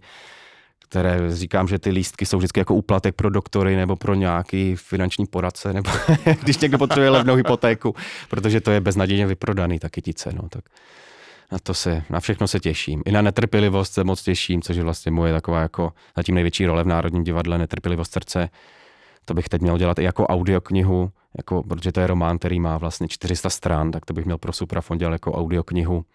které 0.89 1.35
říkám, 1.35 1.67
že 1.67 1.79
ty 1.79 1.89
lístky 1.89 2.25
jsou 2.25 2.37
vždycky 2.37 2.59
jako 2.59 2.75
úplatek 2.75 3.15
pro 3.15 3.29
doktory 3.29 3.75
nebo 3.75 3.95
pro 3.95 4.13
nějaký 4.13 4.75
finanční 4.75 5.25
poradce, 5.25 5.73
nebo 5.73 5.89
když 6.41 6.57
někdo 6.57 6.77
potřebuje 6.77 7.09
levnou 7.09 7.35
hypotéku, 7.35 7.95
protože 8.29 8.61
to 8.61 8.71
je 8.71 8.81
beznadějně 8.81 9.27
vyprodaný, 9.27 9.79
ta 9.79 9.89
kytice. 9.89 10.29
No, 10.33 10.49
tak 10.49 10.63
na 11.51 11.59
to 11.63 11.73
se, 11.73 12.03
na 12.09 12.19
všechno 12.19 12.47
se 12.47 12.59
těším. 12.59 13.03
I 13.05 13.11
na 13.11 13.21
netrpělivost 13.21 13.93
se 13.93 14.03
moc 14.03 14.23
těším, 14.23 14.61
což 14.61 14.77
je 14.77 14.83
vlastně 14.83 15.11
moje 15.11 15.33
taková 15.33 15.61
jako 15.61 15.93
zatím 16.17 16.35
největší 16.35 16.65
role 16.65 16.83
v 16.83 16.87
Národním 16.87 17.23
divadle, 17.23 17.57
netrpělivost 17.57 18.11
srdce. 18.11 18.49
To 19.25 19.33
bych 19.33 19.49
teď 19.49 19.61
měl 19.61 19.77
dělat 19.77 19.99
i 19.99 20.03
jako 20.03 20.27
audioknihu, 20.27 21.11
jako, 21.37 21.63
protože 21.63 21.91
to 21.91 21.99
je 21.99 22.07
román, 22.07 22.37
který 22.37 22.59
má 22.59 22.77
vlastně 22.77 23.07
400 23.07 23.49
stran, 23.49 23.91
tak 23.91 24.05
to 24.05 24.13
bych 24.13 24.25
měl 24.25 24.37
pro 24.37 24.53
Suprafon 24.53 24.97
dělat 24.97 25.11
jako 25.11 25.33
audioknihu. 25.33 26.05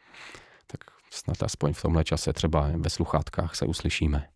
Tak 0.67 0.81
snad 1.11 1.43
aspoň 1.43 1.73
v 1.73 1.83
tomhle 1.83 2.05
čase 2.05 2.33
třeba 2.33 2.71
ve 2.77 2.91
sluchátkách 2.91 3.55
se 3.55 3.67
uslyšíme. 3.67 4.27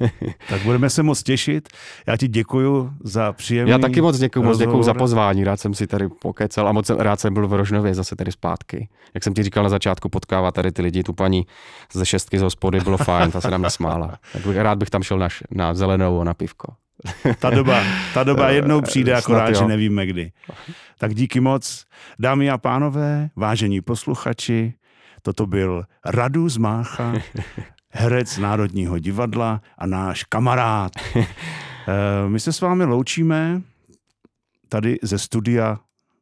tak 0.48 0.62
budeme 0.62 0.90
se 0.90 1.02
moc 1.02 1.22
těšit. 1.22 1.68
Já 2.06 2.16
ti 2.16 2.28
děkuji 2.28 2.90
za 3.04 3.32
příjemný 3.32 3.70
Já 3.70 3.78
taky 3.78 4.00
moc 4.00 4.18
děkuji, 4.18 4.42
moc 4.42 4.58
děkuji 4.58 4.82
za 4.82 4.94
pozvání. 4.94 5.44
Rád 5.44 5.60
jsem 5.60 5.74
si 5.74 5.86
tady 5.86 6.08
pokecel 6.08 6.68
a 6.68 6.72
moc 6.72 6.90
rád 6.90 7.20
jsem 7.20 7.34
byl 7.34 7.48
v 7.48 7.52
Rožnově 7.52 7.94
zase 7.94 8.16
tady 8.16 8.32
zpátky. 8.32 8.88
Jak 9.14 9.24
jsem 9.24 9.34
ti 9.34 9.42
říkal 9.42 9.62
na 9.62 9.70
začátku, 9.70 10.08
potkávat 10.08 10.54
tady 10.54 10.72
ty 10.72 10.82
lidi, 10.82 11.02
tu 11.02 11.12
paní 11.12 11.46
ze 11.92 12.06
šestky 12.06 12.38
z 12.38 12.42
hospody, 12.42 12.80
bylo 12.80 12.96
fajn, 12.96 13.30
ta 13.30 13.40
se 13.40 13.50
nám 13.50 13.62
nesmála. 13.62 14.18
Tak 14.32 14.46
bych, 14.46 14.56
rád 14.56 14.78
bych 14.78 14.90
tam 14.90 15.02
šel 15.02 15.18
na, 15.18 15.28
na 15.50 15.74
zelenou 15.74 16.20
a 16.20 16.24
na 16.24 16.34
pivko. 16.34 16.72
ta 17.38 17.50
doba, 17.50 17.82
ta 18.14 18.24
doba 18.24 18.50
jednou 18.50 18.80
přijde, 18.80 19.14
akorát, 19.14 19.54
že 19.54 19.64
nevíme 19.64 20.06
kdy. 20.06 20.32
Tak 20.98 21.14
díky 21.14 21.40
moc. 21.40 21.84
Dámy 22.18 22.50
a 22.50 22.58
pánové, 22.58 23.28
vážení 23.36 23.80
posluchači, 23.80 24.74
toto 25.22 25.46
byl 25.46 25.84
Radu 26.04 26.48
z 26.48 26.56
Mácha, 26.56 27.12
herec 27.94 28.38
Národního 28.38 28.98
divadla 28.98 29.60
a 29.78 29.86
náš 29.86 30.24
kamarád. 30.24 30.92
Eh, 31.88 32.28
my 32.28 32.40
se 32.40 32.52
s 32.52 32.60
vámi 32.60 32.84
loučíme 32.84 33.62
tady 34.68 34.98
ze 35.02 35.18
studia 35.18 35.78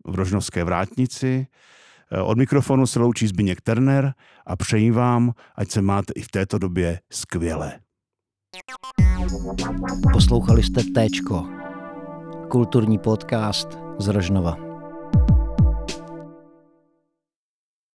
v 0.07 0.15
Rožnovské 0.15 0.65
vrátnici. 0.65 1.47
Eh, 2.13 2.21
od 2.21 2.39
mikrofonu 2.39 2.87
se 2.87 2.99
loučí 2.99 3.27
Zbigněk 3.27 3.61
Terner 3.61 4.15
a 4.47 4.57
přeji 4.57 4.91
vám, 4.91 5.33
ať 5.57 5.71
se 5.71 5.83
máte 5.83 6.13
i 6.17 6.23
v 6.23 6.29
této 6.29 6.59
době 6.59 7.01
skvěle. 7.13 7.79
Poslouchali 10.13 10.63
jste 10.63 10.83
Téčko, 10.95 11.49
kulturní 12.49 12.99
podcast 12.99 13.79
z 13.99 14.09
Rožnova. 14.09 14.72